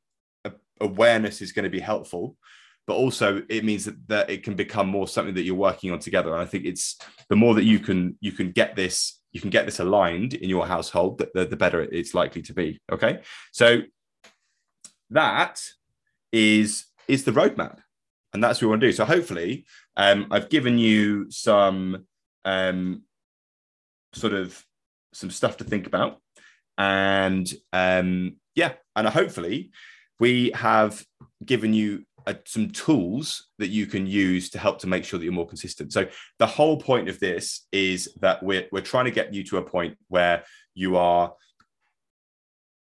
awareness 0.82 1.40
is 1.40 1.52
going 1.52 1.64
to 1.64 1.70
be 1.70 1.80
helpful. 1.80 2.36
But 2.86 2.94
also 2.94 3.42
it 3.48 3.64
means 3.64 3.84
that, 3.84 4.08
that 4.08 4.28
it 4.28 4.42
can 4.42 4.54
become 4.54 4.88
more 4.88 5.06
something 5.06 5.34
that 5.34 5.44
you're 5.44 5.54
working 5.54 5.92
on 5.92 6.00
together. 6.00 6.32
And 6.32 6.42
I 6.42 6.46
think 6.46 6.64
it's 6.64 6.98
the 7.28 7.36
more 7.36 7.54
that 7.54 7.64
you 7.64 7.78
can 7.78 8.18
you 8.20 8.32
can 8.32 8.50
get 8.50 8.76
this 8.76 9.20
you 9.32 9.40
can 9.40 9.50
get 9.50 9.64
this 9.64 9.80
aligned 9.80 10.34
in 10.34 10.50
your 10.50 10.66
household, 10.66 11.22
the, 11.34 11.46
the 11.46 11.56
better 11.56 11.80
it's 11.80 12.12
likely 12.12 12.42
to 12.42 12.52
be. 12.52 12.80
Okay. 12.90 13.22
So 13.52 13.82
that 15.10 15.62
is 16.32 16.86
is 17.08 17.24
the 17.24 17.32
roadmap 17.32 17.78
and 18.32 18.42
that's 18.42 18.60
what 18.60 18.66
we 18.66 18.70
want 18.70 18.80
to 18.80 18.86
do 18.86 18.92
so 18.92 19.04
hopefully 19.04 19.66
um, 19.96 20.26
i've 20.30 20.48
given 20.48 20.78
you 20.78 21.30
some 21.30 22.06
um, 22.44 23.02
sort 24.14 24.32
of 24.32 24.64
some 25.12 25.30
stuff 25.30 25.58
to 25.58 25.64
think 25.64 25.86
about 25.86 26.20
and 26.78 27.52
um, 27.72 28.36
yeah 28.54 28.72
and 28.96 29.06
hopefully 29.08 29.70
we 30.22 30.52
have 30.54 31.04
given 31.44 31.74
you 31.74 32.04
uh, 32.28 32.34
some 32.44 32.70
tools 32.70 33.48
that 33.58 33.70
you 33.70 33.86
can 33.86 34.06
use 34.06 34.50
to 34.50 34.56
help 34.56 34.78
to 34.78 34.86
make 34.86 35.04
sure 35.04 35.18
that 35.18 35.24
you're 35.24 35.40
more 35.42 35.52
consistent 35.54 35.92
so 35.92 36.06
the 36.38 36.46
whole 36.46 36.76
point 36.76 37.08
of 37.08 37.18
this 37.18 37.66
is 37.72 38.08
that 38.20 38.40
we're, 38.40 38.66
we're 38.70 38.80
trying 38.92 39.04
to 39.04 39.10
get 39.10 39.34
you 39.34 39.42
to 39.42 39.56
a 39.56 39.62
point 39.62 39.98
where 40.06 40.44
you 40.74 40.96
are 40.96 41.34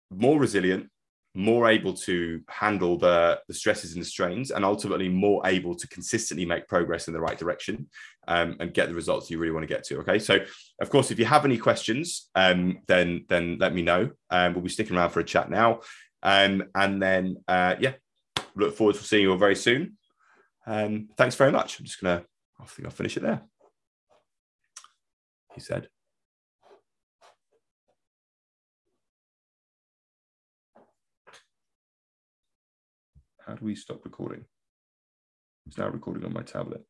more 0.09 0.37
resilient 0.37 0.91
more 1.33 1.69
able 1.69 1.93
to 1.93 2.41
handle 2.49 2.97
the, 2.97 3.39
the 3.47 3.53
stresses 3.53 3.93
and 3.93 4.01
the 4.01 4.05
strains, 4.05 4.51
and 4.51 4.65
ultimately 4.65 5.07
more 5.07 5.41
able 5.45 5.73
to 5.75 5.87
consistently 5.87 6.45
make 6.45 6.67
progress 6.67 7.07
in 7.07 7.13
the 7.13 7.19
right 7.21 7.37
direction 7.37 7.87
um, 8.27 8.57
and 8.59 8.73
get 8.73 8.89
the 8.89 8.95
results 8.95 9.31
you 9.31 9.39
really 9.39 9.53
want 9.53 9.63
to 9.63 9.73
get 9.73 9.83
to. 9.85 9.99
Okay, 9.99 10.19
so 10.19 10.39
of 10.81 10.89
course, 10.89 11.09
if 11.11 11.17
you 11.19 11.25
have 11.25 11.45
any 11.45 11.57
questions, 11.57 12.29
um, 12.35 12.79
then 12.87 13.25
then 13.29 13.57
let 13.59 13.73
me 13.73 13.81
know. 13.81 14.11
Um, 14.29 14.53
we'll 14.53 14.63
be 14.63 14.69
sticking 14.69 14.97
around 14.97 15.11
for 15.11 15.21
a 15.21 15.23
chat 15.23 15.49
now, 15.49 15.79
um, 16.23 16.63
and 16.75 17.01
then 17.01 17.37
uh, 17.47 17.75
yeah, 17.79 17.93
look 18.55 18.75
forward 18.75 18.95
to 18.95 19.03
seeing 19.03 19.23
you 19.23 19.31
all 19.31 19.37
very 19.37 19.55
soon. 19.55 19.97
Um, 20.65 21.09
thanks 21.17 21.35
very 21.35 21.51
much. 21.51 21.79
I'm 21.79 21.85
just 21.85 22.01
gonna, 22.01 22.23
I 22.59 22.65
think 22.65 22.85
I'll 22.85 22.91
finish 22.91 23.17
it 23.17 23.23
there. 23.23 23.41
He 25.53 25.61
said. 25.61 25.87
How 33.45 33.55
do 33.55 33.65
we 33.65 33.75
stop 33.75 34.05
recording? 34.05 34.45
It's 35.65 35.77
now 35.77 35.89
recording 35.89 36.23
on 36.25 36.33
my 36.33 36.43
tablet. 36.43 36.85